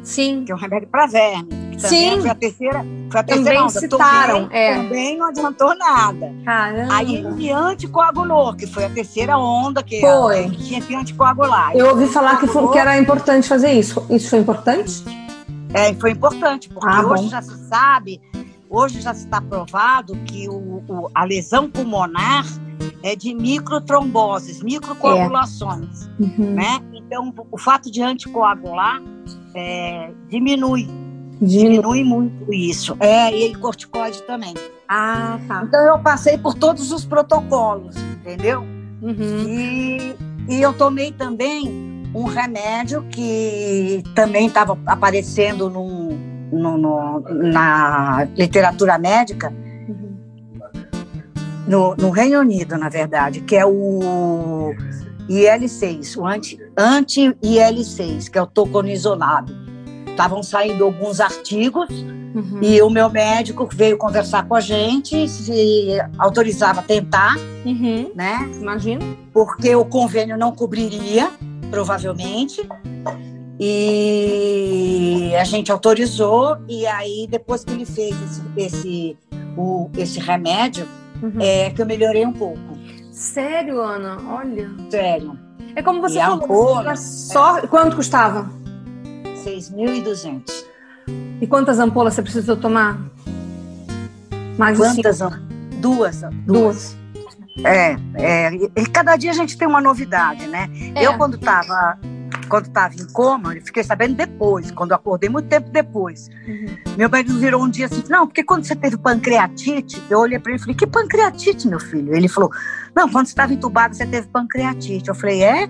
Sim. 0.03 0.45
Que 0.45 0.53
é 0.53 0.55
um 0.55 0.59
remédio 0.59 0.89
para 0.89 1.07
verme. 1.07 1.65
Sim. 1.79 2.21
Foi 2.21 2.31
a 2.31 2.35
terceira, 2.35 2.87
foi 3.11 3.21
a 3.21 3.25
terceira 3.25 3.51
também 3.51 3.63
onda. 3.63 3.81
citaram, 3.81 4.43
tomei, 4.45 4.59
é. 4.59 4.75
Também 4.77 5.19
não 5.19 5.27
adiantou 5.27 5.77
nada. 5.77 6.33
Caramba. 6.45 6.95
Aí 6.95 7.17
ele 7.17 7.51
anticoagulou, 7.51 8.55
que 8.55 8.67
foi 8.67 8.85
a 8.85 8.91
terceira 8.91 9.37
onda 9.39 9.83
que 9.83 10.01
foi. 10.01 10.51
tinha 10.51 10.81
que 10.81 10.95
anticoagular. 10.95 11.75
Eu 11.75 11.89
ouvi 11.89 12.07
falar 12.07 12.39
que, 12.39 12.47
foi, 12.47 12.71
que 12.71 12.79
era 12.79 12.99
importante 12.99 13.49
fazer 13.49 13.73
isso. 13.73 14.07
Isso 14.11 14.31
foi 14.31 14.39
importante? 14.39 15.03
É, 15.73 15.93
foi 15.95 16.13
importante, 16.13 16.69
porque 16.69 16.89
ah, 16.89 17.05
hoje 17.05 17.25
bom. 17.25 17.29
já 17.31 17.43
se 17.43 17.69
sabe 17.69 18.21
Hoje 18.69 19.01
já 19.01 19.13
está 19.13 19.41
provado 19.41 20.17
que 20.25 20.49
o, 20.49 20.83
o, 20.89 21.11
a 21.15 21.25
lesão 21.25 21.71
pulmonar 21.71 22.45
é 23.03 23.15
de 23.15 23.35
microtromboses, 23.35 24.63
microcoagulações, 24.63 26.07
é. 26.07 26.23
uhum. 26.23 26.55
né? 26.55 26.81
Então, 26.93 27.33
o 27.51 27.59
fato 27.59 27.91
de 27.91 28.03
anticoagular 28.03 29.01
é, 29.55 30.11
diminui, 30.29 30.89
diminui, 31.41 31.69
diminui 31.69 32.05
muito 32.05 32.53
isso. 32.53 32.97
É, 32.99 33.31
e 33.35 33.55
corticoide 33.55 34.23
também. 34.23 34.55
Ah, 34.89 35.39
tá. 35.47 35.63
Então, 35.65 35.81
eu 35.81 35.99
passei 35.99 36.39
por 36.39 36.55
todos 36.55 36.91
os 36.91 37.05
protocolos, 37.05 37.95
entendeu? 37.97 38.61
Uhum. 39.03 39.49
E, 39.49 40.17
e 40.49 40.63
eu 40.63 40.73
tomei 40.73 41.13
também 41.13 41.69
um 42.15 42.25
remédio 42.25 43.03
que 43.11 44.03
também 44.15 44.47
estava 44.47 44.79
aparecendo 44.87 45.69
num 45.69 46.34
no, 46.53 46.79
no, 46.79 47.21
na 47.21 48.27
literatura 48.37 48.99
médica 48.99 49.53
no, 51.67 51.95
no, 51.97 52.11
Reino 52.11 52.41
Unido, 52.41 52.77
na 52.77 52.89
verdade, 52.89 53.41
que 53.41 53.57
é 53.57 53.65
o 53.65 54.75
IL-6, 55.29 56.17
o 56.17 56.27
anti-IL-6, 56.77 58.29
que 58.31 58.39
é 58.39 58.43
o 58.43 58.47
toconizolado. 58.47 59.55
Estavam 60.07 60.43
saindo 60.43 60.85
alguns 60.85 61.21
artigos 61.21 61.89
uhum. 61.91 62.61
e 62.63 62.81
o 62.83 62.91
meu 62.91 63.11
médico 63.11 63.69
veio 63.73 63.97
conversar 63.97 64.47
com 64.47 64.55
a 64.55 64.61
gente, 64.61 65.27
se 65.27 65.89
autorizava 66.19 66.81
a 66.81 66.83
tentar, 66.83 67.37
uhum. 67.65 68.13
né? 68.15 68.49
Imagina. 68.61 69.05
Porque 69.33 69.75
o 69.75 69.85
convênio 69.85 70.37
não 70.37 70.53
cobriria, 70.53 71.31
provavelmente. 71.71 72.69
E 73.59 75.33
a 75.39 75.45
gente 75.45 75.71
autorizou, 75.71 76.59
e 76.69 76.87
aí 76.87 77.27
depois 77.31 77.65
que 77.65 77.73
ele 77.73 77.87
fez 77.87 78.15
esse, 78.23 78.43
esse, 78.57 79.19
o, 79.57 79.89
esse 79.97 80.19
remédio, 80.19 80.89
uhum. 81.23 81.41
é 81.41 81.71
que 81.71 81.81
eu 81.81 81.87
melhorei 81.87 82.27
um 82.27 82.33
pouco. 82.33 82.61
Sério, 83.13 83.81
Ana? 83.81 84.19
Olha. 84.29 84.71
Sério. 84.91 85.39
É 85.77 85.83
como 85.83 86.01
você 86.01 86.19
e 86.19 86.23
falou, 86.23 86.45
ampola, 86.45 86.97
só... 86.97 87.59
É. 87.59 87.67
Quanto 87.67 87.97
custava? 87.97 88.51
6.200. 89.45 90.65
E 91.41 91.47
quantas 91.47 91.79
ampolas 91.79 92.15
você 92.15 92.23
precisou 92.23 92.57
tomar? 92.57 92.99
Mais 94.59 94.79
quantas? 94.79 95.19
Duas, 95.81 96.21
duas. 96.21 96.25
Duas. 96.47 96.97
É, 97.65 97.97
é, 98.15 98.55
e 98.55 98.87
cada 98.87 99.17
dia 99.17 99.31
a 99.31 99.35
gente 99.35 99.57
tem 99.57 99.67
uma 99.67 99.81
novidade, 99.81 100.47
né? 100.49 100.69
É. 100.95 101.07
Eu, 101.07 101.17
quando 101.17 101.37
estava 101.37 101.99
quando 102.49 102.67
estava 102.67 102.95
em 102.95 103.07
coma, 103.13 103.55
eu 103.55 103.63
fiquei 103.63 103.83
sabendo 103.83 104.15
depois, 104.15 104.71
quando 104.71 104.91
eu 104.91 104.97
acordei 104.97 105.29
muito 105.29 105.49
tempo 105.49 105.71
depois. 105.71 106.29
Uhum. 106.47 106.95
Meu 106.97 107.09
marido 107.09 107.39
virou 107.39 107.63
um 107.63 107.69
dia 107.69 107.87
assim, 107.87 108.03
não, 108.09 108.27
porque 108.27 108.43
quando 108.43 108.65
você 108.65 108.77
teve 108.77 108.97
pancreatite, 108.97 110.03
eu 110.09 110.21
olhei 110.21 110.39
para 110.39 110.53
ele 110.53 110.59
e 110.59 110.63
falei, 110.63 110.77
que 110.77 110.87
pancreatite, 110.87 111.69
meu 111.69 111.81
filho? 111.81 112.15
Ele 112.15 112.29
falou, 112.29 112.51
não, 112.95 113.09
quando 113.09 113.27
você 113.27 113.33
estava 113.33 113.53
entubado, 113.53 113.95
você 113.95 114.07
teve 114.07 114.29
pancreatite. 114.29 115.09
Eu 115.09 115.15
falei, 115.15 115.43
é? 115.43 115.69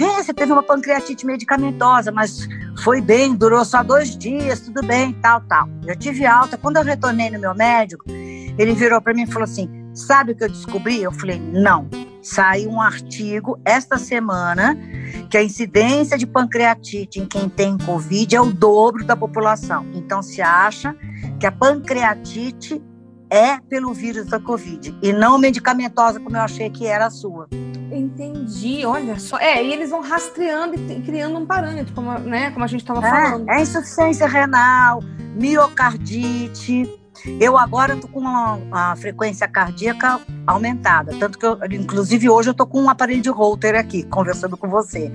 É, 0.00 0.22
você 0.22 0.32
teve 0.32 0.50
uma 0.50 0.62
pancreatite 0.62 1.26
medicamentosa, 1.26 2.10
mas 2.10 2.48
foi 2.82 3.02
bem, 3.02 3.34
durou 3.34 3.62
só 3.66 3.82
dois 3.82 4.16
dias, 4.16 4.60
tudo 4.60 4.80
bem, 4.86 5.12
tal, 5.20 5.42
tal. 5.42 5.68
Eu 5.86 5.94
tive 5.94 6.24
alta. 6.24 6.56
Quando 6.56 6.78
eu 6.78 6.82
retornei 6.82 7.28
no 7.28 7.38
meu 7.38 7.54
médico, 7.54 8.04
ele 8.08 8.72
virou 8.72 9.00
para 9.02 9.12
mim 9.12 9.24
e 9.24 9.26
falou 9.26 9.44
assim: 9.44 9.68
Sabe 9.92 10.32
o 10.32 10.36
que 10.36 10.44
eu 10.44 10.48
descobri? 10.48 11.02
Eu 11.02 11.12
falei: 11.12 11.38
Não. 11.38 11.86
Saiu 12.22 12.70
um 12.70 12.80
artigo 12.80 13.58
esta 13.64 13.98
semana 13.98 14.76
que 15.30 15.36
a 15.36 15.42
incidência 15.42 16.18
de 16.18 16.26
pancreatite 16.26 17.20
em 17.20 17.26
quem 17.26 17.48
tem 17.48 17.78
Covid 17.78 18.34
é 18.34 18.40
o 18.40 18.52
dobro 18.52 19.04
da 19.04 19.16
população. 19.16 19.86
Então, 19.94 20.22
se 20.22 20.42
acha 20.42 20.94
que 21.38 21.46
a 21.46 21.52
pancreatite 21.52 22.82
é 23.30 23.58
pelo 23.68 23.94
vírus 23.94 24.26
da 24.26 24.40
Covid 24.40 24.96
e 25.00 25.12
não 25.12 25.38
medicamentosa 25.38 26.18
como 26.18 26.36
eu 26.36 26.40
achei 26.40 26.68
que 26.68 26.86
era 26.86 27.06
a 27.06 27.10
sua. 27.10 27.48
Entendi, 27.92 28.84
olha 28.84 29.18
só. 29.18 29.38
É, 29.38 29.64
e 29.64 29.72
eles 29.72 29.90
vão 29.90 30.00
rastreando 30.00 30.74
e 30.76 31.00
criando 31.02 31.38
um 31.38 31.46
parâmetro, 31.46 31.94
como, 31.94 32.12
né, 32.18 32.50
como 32.50 32.64
a 32.64 32.68
gente 32.68 32.80
estava 32.80 33.04
é, 33.04 33.10
falando. 33.10 33.48
É 33.48 33.62
insuficiência 33.62 34.26
renal, 34.26 35.00
miocardite. 35.34 36.99
Eu 37.40 37.56
agora 37.56 37.94
estou 37.94 38.10
com 38.10 38.20
uma, 38.20 38.96
frequência 38.96 39.46
cardíaca 39.48 40.20
aumentada, 40.46 41.14
tanto 41.18 41.38
que 41.38 41.46
eu, 41.46 41.58
inclusive 41.70 42.28
hoje 42.28 42.48
eu 42.48 42.52
estou 42.52 42.66
com 42.66 42.82
um 42.82 42.90
aparelho 42.90 43.22
de 43.22 43.30
Holter 43.30 43.74
aqui, 43.74 44.02
conversando 44.04 44.56
com 44.56 44.68
você. 44.68 45.12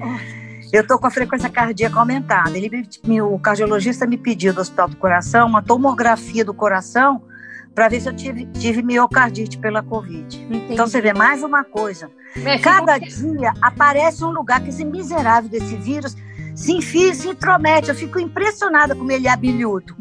Eu 0.71 0.81
estou 0.81 0.99
com 0.99 1.07
a 1.07 1.11
frequência 1.11 1.49
cardíaca 1.49 1.99
aumentada. 1.99 2.57
Ele, 2.57 2.87
o 3.21 3.39
cardiologista 3.39 4.05
me 4.05 4.17
pediu 4.17 4.53
do 4.53 4.61
Hospital 4.61 4.89
do 4.89 4.97
Coração 4.97 5.47
uma 5.47 5.61
tomografia 5.61 6.43
do 6.43 6.53
coração 6.53 7.21
para 7.73 7.89
ver 7.89 7.99
se 7.99 8.07
eu 8.07 8.15
tive, 8.15 8.45
tive 8.47 8.81
miocardite 8.81 9.57
pela 9.57 9.83
Covid. 9.83 10.43
Entendi. 10.43 10.73
Então 10.73 10.87
você 10.87 11.01
vê 11.01 11.13
mais 11.13 11.43
uma 11.43 11.63
coisa. 11.63 12.09
É, 12.43 12.57
Cada 12.57 12.97
dia 12.97 13.53
aparece 13.61 14.23
um 14.23 14.31
lugar 14.31 14.61
que 14.61 14.69
esse 14.69 14.83
miserável 14.83 15.49
desse 15.49 15.75
vírus 15.75 16.15
se 16.55 16.71
enfia, 16.71 17.13
se 17.13 17.27
intromete. 17.27 17.89
Eu 17.89 17.95
fico 17.95 18.19
impressionada 18.19 18.95
como 18.95 19.11
ele 19.11 19.27
é 19.27 19.31
habilido. 19.31 19.95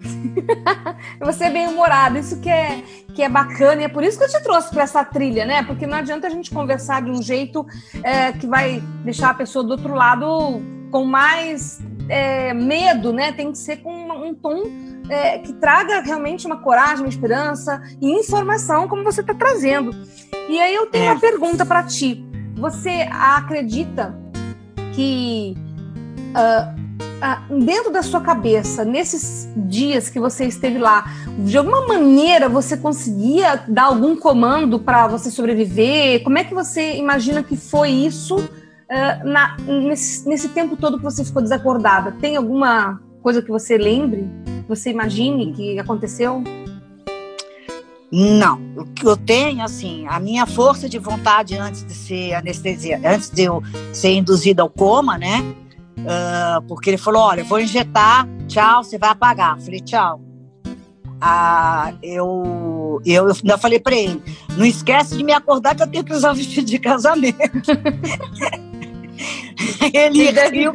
Você 1.21 1.45
é 1.45 1.51
bem 1.51 1.69
humorado, 1.69 2.17
isso 2.17 2.41
que 2.41 2.49
é, 2.49 2.83
que 3.13 3.23
é 3.23 3.29
bacana 3.29 3.83
e 3.83 3.85
é 3.85 3.89
por 3.89 4.05
isso 4.05 4.17
que 4.17 4.25
eu 4.25 4.29
te 4.29 4.43
trouxe 4.43 4.71
para 4.71 4.85
essa 4.85 5.05
trilha, 5.05 5.45
né? 5.45 5.63
Porque 5.65 5.87
não 5.87 5.99
adianta 5.99 6.29
a 6.29 6.31
gente 6.31 6.51
conversar 6.51 7.03
de 7.03 7.11
um 7.11 7.21
jeito 7.21 7.67
é, 8.03 8.33
que 8.33 8.47
vai 8.47 8.81
deixar 9.05 9.31
a 9.31 9.35
pessoa 9.35 9.65
do 9.65 9.73
outro 9.73 9.95
lado 9.95 10.63
com 10.91 11.05
mais 11.05 11.81
é, 12.09 12.55
medo, 12.55 13.13
né? 13.13 13.33
Tem 13.33 13.51
que 13.51 13.59
ser 13.59 13.79
com 13.79 13.93
um 13.93 14.33
tom 14.33 14.63
é, 15.09 15.39
que 15.39 15.53
traga 15.55 16.01
realmente 16.01 16.47
uma 16.47 16.59
coragem, 16.59 17.05
uma 17.05 17.09
esperança 17.09 17.83
e 18.01 18.11
informação, 18.11 18.89
como 18.89 19.03
você 19.03 19.21
está 19.21 19.35
trazendo. 19.35 19.91
E 20.49 20.61
aí 20.61 20.75
eu 20.75 20.87
tenho 20.87 21.07
uma 21.07 21.17
é. 21.17 21.19
pergunta 21.19 21.67
para 21.67 21.83
ti. 21.83 22.25
Você 22.57 23.09
acredita 23.11 24.17
que 24.95 25.57
uh, 26.35 27.55
uh, 27.55 27.65
dentro 27.65 27.93
da 27.93 28.03
sua 28.03 28.21
cabeça, 28.21 28.85
nesses 28.85 29.49
dias 29.57 30.09
que 30.11 30.19
você 30.19 30.45
esteve 30.47 30.79
lá, 30.79 31.11
de 31.39 31.57
alguma 31.57 31.87
maneira 31.87 32.49
você 32.49 32.77
conseguia 32.77 33.63
dar 33.69 33.85
algum 33.85 34.17
comando 34.17 34.79
para 34.79 35.07
você 35.07 35.31
sobreviver? 35.31 36.23
Como 36.23 36.39
é 36.39 36.45
que 36.45 36.55
você 36.55 36.97
imagina 36.97 37.43
que 37.43 37.57
foi 37.57 37.91
isso 37.91 38.37
uh, 38.37 39.25
na, 39.25 39.57
nesse, 39.59 40.29
nesse 40.29 40.49
tempo 40.49 40.77
todo 40.77 40.99
que 40.99 41.05
você 41.05 41.25
ficou 41.25 41.43
desacordada? 41.43 42.13
Tem 42.21 42.37
alguma 42.37 43.01
coisa 43.23 43.41
que 43.41 43.49
você 43.49 43.79
lembre? 43.79 44.29
Você 44.69 44.91
imagine 44.91 45.53
que 45.53 45.79
aconteceu? 45.79 46.43
Não, 48.17 48.61
o 48.77 48.85
que 48.85 49.05
eu 49.05 49.17
tenho, 49.17 49.65
assim, 49.65 50.07
a 50.07 50.21
minha 50.21 50.47
força 50.47 50.89
de 50.89 51.01
vontade 51.01 51.57
antes 51.57 51.85
de 51.85 51.93
ser 51.93 52.35
anestesia, 52.35 53.01
antes 53.05 53.29
de 53.29 53.43
eu 53.43 53.61
ser 53.93 54.13
induzida 54.13 54.63
ao 54.63 54.71
coma, 54.71 55.19
né? 55.19 55.43
Uh, 56.05 56.61
porque 56.69 56.91
ele 56.91 56.99
falou: 56.99 57.23
olha, 57.23 57.41
eu 57.41 57.47
vou 57.47 57.59
injetar, 57.59 58.29
tchau, 58.47 58.85
você 58.85 58.99
vai 58.99 59.11
apagar. 59.11 59.59
Falei: 59.61 59.81
tchau. 59.81 60.21
Ah, 61.21 61.95
eu, 62.03 63.01
eu, 63.07 63.29
eu 63.29 63.35
ainda 63.35 63.57
falei 63.57 63.81
para 63.81 63.97
ele: 63.97 64.23
não 64.57 64.67
esquece 64.67 65.17
de 65.17 65.25
me 65.25 65.33
acordar 65.33 65.75
que 65.75 65.83
eu 65.83 65.87
tenho 65.87 66.05
que 66.05 66.13
usar 66.13 66.33
o 66.33 66.35
vestido 66.35 66.67
de 66.67 66.79
casamento. 66.79 67.39
ele 69.93 70.31
riu, 70.53 70.75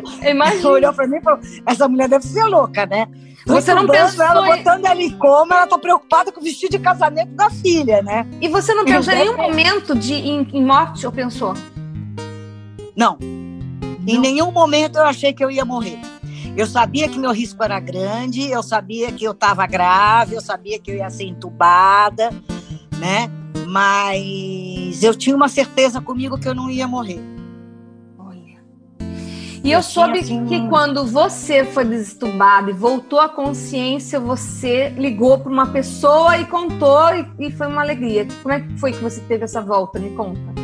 olhou 0.66 0.94
para 0.94 1.08
mim 1.08 1.18
e 1.18 1.22
falou: 1.22 1.40
essa 1.66 1.88
mulher 1.88 2.10
deve 2.10 2.26
ser 2.26 2.44
louca, 2.46 2.86
né? 2.86 3.08
Você 3.46 3.74
não 3.74 3.88
pensou 3.88 4.24
ela 4.24 4.42
botando 4.42 4.86
ela 4.86 5.02
em 5.02 5.12
coma, 5.12 5.56
ela 5.56 5.68
tá 5.68 5.78
preocupada 5.78 6.32
com 6.32 6.40
o 6.40 6.44
vestido 6.44 6.72
de 6.72 6.80
casamento 6.80 7.32
da 7.34 7.50
filha, 7.50 8.02
né? 8.02 8.26
E 8.42 8.48
você 8.48 8.74
não 8.74 8.86
pensou 8.86 9.14
em 9.14 9.18
nenhum 9.18 9.38
momento 9.38 9.96
de 9.96 10.14
em, 10.14 10.48
em 10.54 10.64
morte, 10.64 11.06
ou 11.06 11.12
pensou? 11.12 11.54
Não. 12.96 13.18
Em 14.10 14.20
nenhum 14.20 14.52
momento 14.52 14.98
eu 14.98 15.04
achei 15.04 15.32
que 15.34 15.44
eu 15.44 15.52
ia 15.52 15.64
morrer. 15.64 16.00
Eu 16.58 16.66
sabia 16.66 17.08
que 17.08 17.20
meu 17.20 17.32
risco 17.32 17.64
era 17.64 17.80
grande, 17.80 18.50
eu 18.50 18.64
sabia 18.64 19.12
que 19.12 19.24
eu 19.24 19.34
estava 19.34 19.68
grave, 19.68 20.36
eu 20.36 20.42
sabia 20.42 20.80
que 20.80 20.90
eu 20.90 20.96
ia 20.96 21.10
ser 21.10 21.26
entubada, 21.26 22.32
né? 22.98 23.30
Mas 23.68 25.04
eu 25.04 25.14
tinha 25.14 25.36
uma 25.36 25.48
certeza 25.48 26.02
comigo 26.02 26.40
que 26.40 26.48
eu 26.48 26.56
não 26.56 26.70
ia 26.70 26.88
morrer. 26.88 27.22
Olha. 28.18 28.58
E 29.64 29.72
eu, 29.72 29.78
eu 29.78 29.84
soube 29.84 30.20
assim... 30.20 30.44
que 30.48 30.68
quando 30.68 31.06
você 31.06 31.64
foi 31.64 31.86
desestubada 31.86 32.72
e 32.72 32.74
voltou 32.74 33.20
à 33.20 33.30
consciência, 33.30 34.20
você 34.20 34.90
ligou 34.98 35.38
para 35.38 35.52
uma 35.52 35.68
pessoa 35.68 36.36
e 36.40 36.46
contou 36.46 37.14
e, 37.14 37.48
e 37.48 37.52
foi 37.52 37.68
uma 37.68 37.82
alegria. 37.82 38.28
Como 38.42 38.54
é 38.54 38.60
que 38.60 38.78
foi 38.80 38.92
que 38.92 39.04
você 39.04 39.22
teve 39.22 39.44
essa 39.44 39.62
volta? 39.62 40.00
Me 40.00 40.10
conta. 40.10 40.59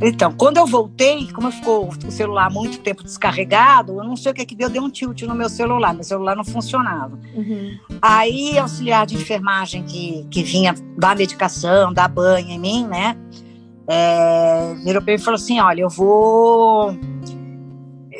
Então, 0.00 0.32
quando 0.32 0.56
eu 0.56 0.66
voltei, 0.66 1.30
como 1.32 1.50
ficou 1.50 1.88
o 1.88 2.10
celular 2.10 2.50
muito 2.50 2.80
tempo 2.80 3.04
descarregado, 3.04 3.92
eu 3.92 4.04
não 4.04 4.16
sei 4.16 4.32
o 4.32 4.34
que 4.34 4.44
que 4.44 4.54
deu, 4.54 4.68
deu 4.68 4.82
um 4.82 4.90
tilt 4.90 5.22
no 5.22 5.34
meu 5.34 5.48
celular, 5.48 5.94
meu 5.94 6.02
celular 6.02 6.34
não 6.34 6.44
funcionava. 6.44 7.18
Uhum. 7.34 7.78
Aí, 8.02 8.58
auxiliar 8.58 9.06
de 9.06 9.14
enfermagem 9.14 9.84
que, 9.84 10.26
que 10.30 10.42
vinha 10.42 10.74
dar 10.98 11.16
medicação, 11.16 11.92
dar 11.92 12.08
banho 12.08 12.50
em 12.50 12.58
mim, 12.58 12.86
né, 12.86 13.16
é, 13.86 14.74
virou 14.84 15.00
para 15.00 15.12
mim 15.12 15.20
e 15.20 15.24
falou 15.24 15.36
assim, 15.36 15.60
olha, 15.60 15.82
eu 15.82 15.90
vou... 15.90 16.96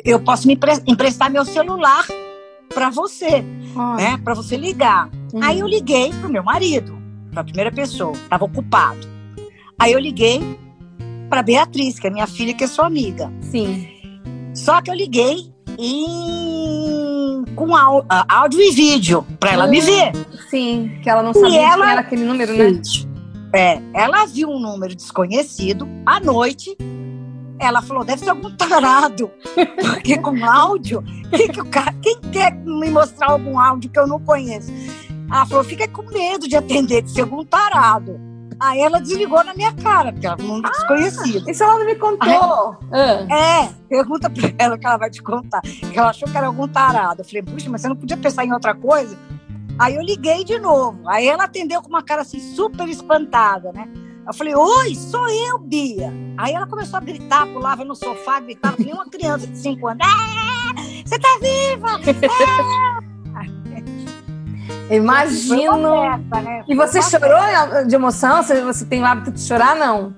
Eu 0.03 0.19
posso 0.19 0.47
me 0.47 0.57
emprestar 0.87 1.31
meu 1.31 1.43
celular 1.43 2.05
para 2.73 2.89
você, 2.89 3.41
né, 3.97 4.17
para 4.23 4.33
você 4.33 4.55
ligar. 4.55 5.09
Uhum. 5.33 5.43
Aí 5.43 5.59
eu 5.59 5.67
liguei 5.67 6.11
pro 6.13 6.29
meu 6.29 6.43
marido, 6.43 6.95
para 7.31 7.41
a 7.41 7.43
primeira 7.43 7.71
pessoa, 7.71 8.13
estava 8.13 8.45
ocupado. 8.45 9.07
Aí 9.79 9.91
eu 9.91 9.99
liguei 9.99 10.41
para 11.29 11.41
Beatriz, 11.41 11.99
que 11.99 12.07
é 12.07 12.09
minha 12.09 12.27
filha, 12.27 12.53
que 12.53 12.63
é 12.63 12.67
sua 12.67 12.87
amiga. 12.87 13.31
Sim. 13.41 13.87
Só 14.53 14.81
que 14.81 14.89
eu 14.89 14.95
liguei 14.95 15.51
em... 15.77 17.43
com 17.55 17.75
áudio 17.75 18.61
e 18.61 18.71
vídeo 18.71 19.25
para 19.39 19.51
ela 19.51 19.65
hum, 19.65 19.69
me 19.69 19.81
ver. 19.81 20.11
Sim, 20.49 20.99
que 21.03 21.09
ela 21.09 21.21
não 21.21 21.33
sabia 21.33 21.61
ela... 21.61 21.85
que 21.85 21.91
era 21.91 22.01
aquele 22.01 22.23
número, 22.23 22.53
né? 22.55 22.81
É, 23.53 23.81
ela 23.93 24.25
viu 24.25 24.49
um 24.49 24.59
número 24.59 24.95
desconhecido 24.95 25.87
à 26.05 26.19
noite. 26.19 26.75
Ela 27.57 27.81
falou, 27.81 28.03
deve 28.03 28.21
ser 28.21 28.29
algum 28.29 28.51
tarado, 28.51 29.31
porque 29.81 30.17
com 30.17 30.43
áudio, 30.43 31.01
que 31.29 31.47
que 31.47 31.63
cara, 31.69 31.93
quem 32.01 32.19
quer 32.31 32.53
me 32.53 32.89
mostrar 32.89 33.31
algum 33.31 33.57
áudio 33.57 33.89
que 33.89 33.97
eu 33.97 34.05
não 34.05 34.19
conheço? 34.19 34.71
Ela 35.31 35.45
falou, 35.45 35.63
fica 35.63 35.87
com 35.87 36.03
medo 36.03 36.49
de 36.49 36.57
atender, 36.57 37.01
de 37.01 37.11
ser 37.11 37.21
algum 37.21 37.45
tarado. 37.45 38.19
Aí 38.59 38.79
ela 38.79 38.99
desligou 38.99 39.43
na 39.43 39.53
minha 39.53 39.73
cara, 39.73 40.11
porque 40.11 40.25
ela 40.25 40.37
não 40.39 40.61
ah, 40.63 40.69
desconhecida. 40.69 41.51
Isso 41.51 41.63
ela 41.63 41.79
não 41.79 41.85
me 41.85 41.95
contou. 41.95 42.77
Aí, 42.91 43.27
ah. 43.29 43.63
É, 43.63 43.69
pergunta 43.89 44.29
pra 44.29 44.51
ela 44.57 44.77
que 44.77 44.85
ela 44.85 44.97
vai 44.97 45.09
te 45.09 45.21
contar. 45.21 45.61
Ela 45.93 46.09
achou 46.09 46.29
que 46.29 46.37
era 46.37 46.47
algum 46.47 46.67
tarado. 46.67 47.21
Eu 47.21 47.25
falei, 47.25 47.43
puxa, 47.43 47.69
mas 47.69 47.81
você 47.81 47.89
não 47.89 47.95
podia 47.95 48.17
pensar 48.17 48.45
em 48.45 48.53
outra 48.53 48.73
coisa? 48.73 49.17
Aí 49.77 49.95
eu 49.95 50.01
liguei 50.01 50.43
de 50.43 50.57
novo. 50.57 50.99
Aí 51.07 51.27
ela 51.27 51.43
atendeu 51.43 51.81
com 51.81 51.89
uma 51.89 52.01
cara 52.01 52.21
assim, 52.21 52.39
super 52.39 52.87
espantada, 52.87 53.71
né? 53.73 53.89
Eu 54.25 54.33
falei, 54.33 54.55
oi, 54.55 54.95
sou 54.95 55.27
eu, 55.29 55.59
Bia. 55.59 56.11
Aí 56.37 56.53
ela 56.53 56.65
começou 56.65 56.97
a 56.97 57.01
gritar, 57.01 57.45
pulava 57.47 57.83
no 57.83 57.95
sofá, 57.95 58.39
gritava, 58.39 58.75
que 58.75 58.85
nem 58.85 58.93
uma 58.93 59.07
criança 59.07 59.45
de 59.45 59.57
5 59.57 59.87
anos. 59.87 60.07
Ah, 60.07 60.73
você 61.05 61.19
tá 61.19 61.37
viva! 61.41 61.99
Ah! 63.01 63.04
Imagino. 64.89 66.01
Festa, 66.01 66.41
né? 66.41 66.63
E 66.67 66.75
você 66.75 67.01
chorou 67.01 67.39
festa. 67.39 67.85
de 67.85 67.95
emoção? 67.95 68.43
Você, 68.43 68.61
você 68.61 68.85
tem 68.85 69.01
o 69.01 69.05
hábito 69.05 69.31
de 69.31 69.41
chorar, 69.41 69.75
não? 69.75 70.13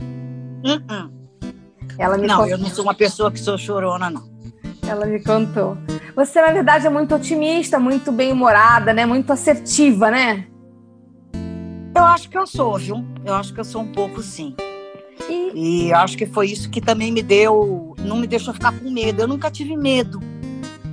Uh 0.63 0.79
-uh. 0.79 1.11
Ela 1.97 2.17
me 2.17 2.27
não, 2.27 2.37
contou. 2.37 2.51
eu 2.51 2.57
não 2.57 2.69
sou 2.69 2.83
uma 2.83 2.93
pessoa 2.93 3.31
que 3.31 3.39
sou 3.39 3.57
chorona, 3.57 4.09
não. 4.09 4.29
Ela 4.87 5.05
me 5.05 5.23
contou. 5.23 5.77
Você, 6.15 6.41
na 6.41 6.51
verdade, 6.51 6.85
é 6.85 6.89
muito 6.89 7.15
otimista, 7.15 7.79
muito 7.79 8.11
bem-humorada, 8.11 8.93
né? 8.93 9.05
Muito 9.05 9.31
assertiva, 9.31 10.11
né? 10.11 10.45
Eu 11.95 12.03
acho 12.03 12.29
que 12.29 12.37
eu 12.37 12.45
sou, 12.45 12.77
viu? 12.77 13.03
Eu 13.25 13.33
acho 13.33 13.53
que 13.53 13.59
eu 13.59 13.65
sou 13.65 13.81
um 13.81 13.91
pouco 13.91 14.21
sim. 14.21 14.55
E, 15.27 15.87
e 15.87 15.93
acho 15.93 16.15
que 16.17 16.25
foi 16.25 16.47
isso 16.47 16.69
que 16.69 16.79
também 16.79 17.11
me 17.11 17.23
deu, 17.23 17.95
não 17.99 18.17
me 18.17 18.27
deixou 18.27 18.53
ficar 18.53 18.71
com 18.71 18.89
medo. 18.89 19.23
Eu 19.23 19.27
nunca 19.27 19.49
tive 19.49 19.75
medo 19.75 20.19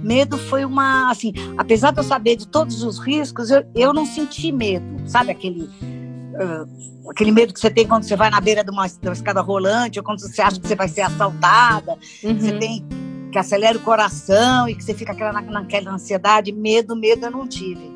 medo 0.04 0.36
foi 0.36 0.64
uma, 0.64 1.10
assim, 1.10 1.32
apesar 1.56 1.90
de 1.90 1.98
eu 1.98 2.04
saber 2.04 2.36
de 2.36 2.46
todos 2.46 2.82
os 2.82 2.98
riscos, 2.98 3.50
eu, 3.50 3.64
eu 3.74 3.92
não 3.94 4.04
senti 4.04 4.52
medo, 4.52 4.84
sabe 5.06 5.30
aquele 5.32 5.62
uh, 5.62 7.10
aquele 7.10 7.32
medo 7.32 7.52
que 7.52 7.60
você 7.60 7.70
tem 7.70 7.86
quando 7.86 8.04
você 8.04 8.14
vai 8.14 8.30
na 8.30 8.40
beira 8.40 8.62
de 8.62 8.70
uma, 8.70 8.86
de 8.86 8.98
uma, 9.02 9.12
escada 9.12 9.40
rolante 9.40 9.98
ou 9.98 10.04
quando 10.04 10.20
você 10.20 10.42
acha 10.42 10.60
que 10.60 10.66
você 10.66 10.74
vai 10.74 10.88
ser 10.88 11.02
assaltada, 11.02 11.96
uhum. 12.22 12.38
você 12.38 12.52
tem 12.58 12.86
que 13.32 13.38
acelera 13.38 13.76
o 13.76 13.80
coração 13.80 14.68
e 14.68 14.74
que 14.74 14.84
você 14.84 14.94
fica 14.94 15.12
aquela, 15.12 15.40
naquela 15.40 15.90
ansiedade, 15.90 16.52
medo, 16.52 16.94
medo 16.94 17.26
eu 17.26 17.30
não 17.30 17.48
tive. 17.48 17.92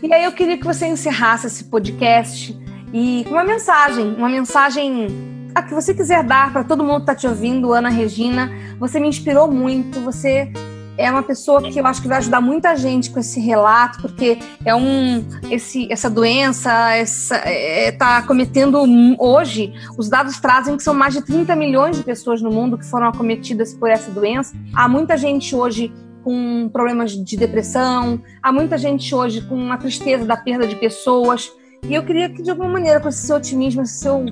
E 0.00 0.12
aí 0.12 0.22
eu 0.22 0.32
queria 0.32 0.56
que 0.56 0.64
você 0.64 0.86
encerrasse 0.86 1.48
esse 1.48 1.64
podcast 1.64 2.56
e 2.92 3.24
com 3.24 3.34
uma 3.34 3.44
mensagem, 3.44 4.14
uma 4.14 4.28
mensagem 4.28 5.08
a 5.54 5.62
que 5.62 5.74
você 5.74 5.92
quiser 5.92 6.22
dar 6.22 6.52
para 6.52 6.62
todo 6.62 6.84
mundo 6.84 7.04
que 7.04 7.10
está 7.10 7.14
te 7.16 7.26
ouvindo, 7.26 7.72
Ana 7.72 7.88
Regina. 7.88 8.50
Você 8.78 9.00
me 9.00 9.08
inspirou 9.08 9.50
muito, 9.50 10.00
você 10.00 10.52
é 10.98 11.08
uma 11.10 11.22
pessoa 11.22 11.62
que 11.62 11.78
eu 11.78 11.86
acho 11.86 12.02
que 12.02 12.08
vai 12.08 12.18
ajudar 12.18 12.40
muita 12.40 12.76
gente 12.76 13.10
com 13.10 13.20
esse 13.20 13.38
relato, 13.38 14.02
porque 14.02 14.38
é 14.64 14.74
um 14.74 15.24
esse, 15.48 15.90
essa 15.90 16.10
doença 16.10 16.98
está 16.98 17.36
é, 17.44 17.92
tá 17.92 18.22
cometendo 18.22 18.78
hoje, 19.18 19.72
os 19.96 20.08
dados 20.08 20.38
trazem 20.40 20.76
que 20.76 20.82
são 20.82 20.92
mais 20.92 21.14
de 21.14 21.22
30 21.22 21.54
milhões 21.54 21.96
de 21.96 22.02
pessoas 22.02 22.42
no 22.42 22.50
mundo 22.50 22.76
que 22.76 22.84
foram 22.84 23.06
acometidas 23.06 23.72
por 23.72 23.88
essa 23.88 24.10
doença. 24.10 24.54
Há 24.74 24.88
muita 24.88 25.16
gente 25.16 25.54
hoje 25.54 25.92
com 26.24 26.68
problemas 26.72 27.12
de 27.12 27.36
depressão, 27.36 28.20
há 28.42 28.50
muita 28.50 28.76
gente 28.76 29.14
hoje 29.14 29.40
com 29.42 29.70
a 29.70 29.76
tristeza 29.76 30.24
da 30.24 30.36
perda 30.36 30.66
de 30.66 30.74
pessoas. 30.74 31.50
E 31.88 31.94
eu 31.94 32.04
queria 32.04 32.28
que, 32.28 32.42
de 32.42 32.50
alguma 32.50 32.68
maneira, 32.68 32.98
com 32.98 33.08
esse 33.08 33.24
seu 33.24 33.36
otimismo, 33.36 33.82
esse 33.82 34.00
seu, 34.00 34.26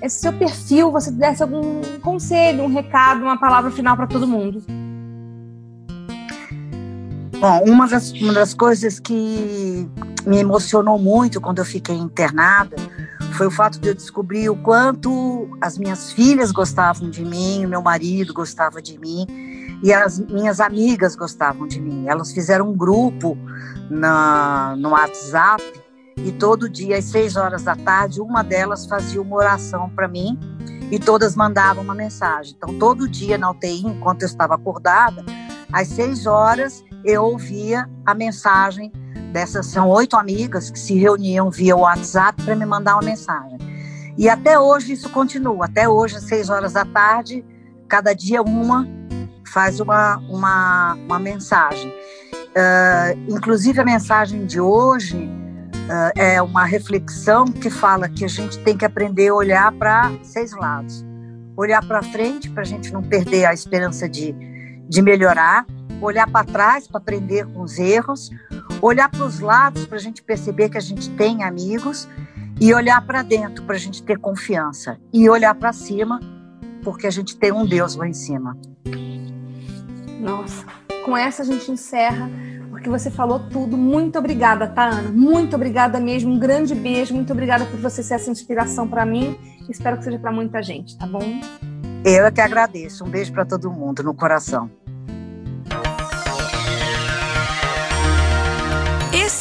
esse 0.00 0.20
seu 0.20 0.32
perfil, 0.32 0.92
você 0.92 1.10
desse 1.10 1.42
algum 1.42 1.82
conselho, 2.00 2.62
um 2.62 2.68
recado, 2.68 3.22
uma 3.22 3.36
palavra 3.36 3.72
final 3.72 3.96
para 3.96 4.06
todo 4.06 4.28
mundo. 4.28 4.64
Bom, 7.44 7.62
uma 7.68 7.86
das, 7.86 8.10
uma 8.12 8.32
das 8.32 8.54
coisas 8.54 8.98
que 8.98 9.86
me 10.24 10.38
emocionou 10.38 10.98
muito 10.98 11.42
quando 11.42 11.58
eu 11.58 11.64
fiquei 11.66 11.94
internada 11.94 12.74
foi 13.34 13.48
o 13.48 13.50
fato 13.50 13.78
de 13.78 13.86
eu 13.86 13.94
descobrir 13.94 14.48
o 14.48 14.56
quanto 14.56 15.46
as 15.60 15.76
minhas 15.76 16.10
filhas 16.10 16.50
gostavam 16.50 17.10
de 17.10 17.22
mim, 17.22 17.66
o 17.66 17.68
meu 17.68 17.82
marido 17.82 18.32
gostava 18.32 18.80
de 18.80 18.98
mim 18.98 19.26
e 19.82 19.92
as 19.92 20.18
minhas 20.18 20.58
amigas 20.58 21.14
gostavam 21.14 21.68
de 21.68 21.78
mim. 21.82 22.08
Elas 22.08 22.32
fizeram 22.32 22.70
um 22.70 22.74
grupo 22.74 23.36
na, 23.90 24.74
no 24.78 24.92
WhatsApp 24.92 25.62
e 26.16 26.32
todo 26.32 26.66
dia 26.66 26.96
às 26.96 27.04
seis 27.04 27.36
horas 27.36 27.62
da 27.62 27.76
tarde 27.76 28.22
uma 28.22 28.42
delas 28.42 28.86
fazia 28.86 29.20
uma 29.20 29.36
oração 29.36 29.90
para 29.90 30.08
mim 30.08 30.40
e 30.90 30.98
todas 30.98 31.36
mandavam 31.36 31.84
uma 31.84 31.94
mensagem. 31.94 32.54
Então 32.56 32.78
todo 32.78 33.06
dia 33.06 33.36
na 33.36 33.50
UTI, 33.50 33.86
enquanto 33.86 34.22
eu 34.22 34.28
estava 34.28 34.54
acordada, 34.54 35.22
às 35.70 35.88
seis 35.88 36.24
horas 36.24 36.82
eu 37.04 37.24
ouvia 37.24 37.88
a 38.04 38.14
mensagem 38.14 38.90
dessas 39.34 39.66
são 39.66 39.88
oito 39.88 40.16
amigas 40.16 40.70
que 40.70 40.78
se 40.78 40.94
reuniam 40.94 41.50
via 41.50 41.76
WhatsApp 41.76 42.40
para 42.44 42.54
me 42.54 42.64
mandar 42.64 42.94
uma 42.94 43.02
mensagem. 43.02 43.58
E 44.16 44.28
até 44.28 44.56
hoje 44.56 44.92
isso 44.92 45.10
continua. 45.10 45.64
Até 45.64 45.88
hoje, 45.88 46.16
às 46.16 46.22
seis 46.22 46.48
horas 46.48 46.74
da 46.74 46.84
tarde, 46.84 47.44
cada 47.88 48.14
dia 48.14 48.40
uma 48.42 48.86
faz 49.52 49.80
uma, 49.80 50.18
uma, 50.28 50.94
uma 50.94 51.18
mensagem. 51.18 51.88
Uh, 51.90 53.34
inclusive, 53.34 53.80
a 53.80 53.84
mensagem 53.84 54.46
de 54.46 54.60
hoje 54.60 55.16
uh, 55.16 56.12
é 56.14 56.40
uma 56.40 56.64
reflexão 56.64 57.44
que 57.44 57.68
fala 57.70 58.08
que 58.08 58.24
a 58.24 58.28
gente 58.28 58.58
tem 58.60 58.76
que 58.76 58.84
aprender 58.84 59.28
a 59.28 59.34
olhar 59.34 59.72
para 59.72 60.12
seis 60.22 60.52
lados. 60.52 61.04
Olhar 61.56 61.84
para 61.84 62.02
frente, 62.02 62.48
para 62.50 62.62
a 62.62 62.66
gente 62.66 62.92
não 62.92 63.02
perder 63.02 63.46
a 63.46 63.52
esperança 63.52 64.08
de, 64.08 64.32
de 64.88 65.02
melhorar 65.02 65.66
olhar 66.04 66.30
para 66.30 66.44
trás 66.44 66.86
para 66.86 66.98
aprender 66.98 67.46
com 67.46 67.62
os 67.62 67.78
erros, 67.78 68.30
olhar 68.80 69.08
para 69.08 69.24
os 69.24 69.40
lados 69.40 69.86
para 69.86 69.96
a 69.96 70.00
gente 70.00 70.22
perceber 70.22 70.68
que 70.68 70.78
a 70.78 70.80
gente 70.80 71.10
tem 71.10 71.42
amigos 71.42 72.08
e 72.60 72.72
olhar 72.72 73.04
para 73.04 73.22
dentro 73.22 73.64
para 73.64 73.74
a 73.74 73.78
gente 73.78 74.02
ter 74.02 74.18
confiança 74.18 74.98
e 75.12 75.28
olhar 75.28 75.54
para 75.54 75.72
cima 75.72 76.20
porque 76.82 77.06
a 77.06 77.10
gente 77.10 77.36
tem 77.36 77.50
um 77.50 77.66
Deus 77.66 77.96
lá 77.96 78.06
em 78.06 78.12
cima. 78.12 78.56
Nossa, 80.20 80.64
com 81.04 81.16
essa 81.16 81.42
a 81.42 81.46
gente 81.46 81.70
encerra 81.70 82.30
porque 82.84 82.90
você 82.90 83.10
falou 83.10 83.38
tudo. 83.38 83.78
Muito 83.78 84.18
obrigada, 84.18 84.66
tá, 84.66 84.84
Ana? 84.84 85.10
Muito 85.10 85.56
obrigada 85.56 85.98
mesmo. 85.98 86.34
Um 86.34 86.38
grande 86.38 86.74
beijo. 86.74 87.14
Muito 87.14 87.32
obrigada 87.32 87.64
por 87.64 87.80
você 87.80 88.02
ser 88.02 88.14
essa 88.14 88.30
inspiração 88.30 88.86
para 88.86 89.06
mim. 89.06 89.38
Espero 89.70 89.96
que 89.96 90.04
seja 90.04 90.18
para 90.18 90.30
muita 90.30 90.62
gente, 90.62 90.98
tá 90.98 91.06
bom? 91.06 91.22
Eu 92.04 92.26
é 92.26 92.30
que 92.30 92.42
agradeço. 92.42 93.02
Um 93.02 93.08
beijo 93.08 93.32
para 93.32 93.46
todo 93.46 93.70
mundo 93.70 94.02
no 94.02 94.12
coração. 94.12 94.70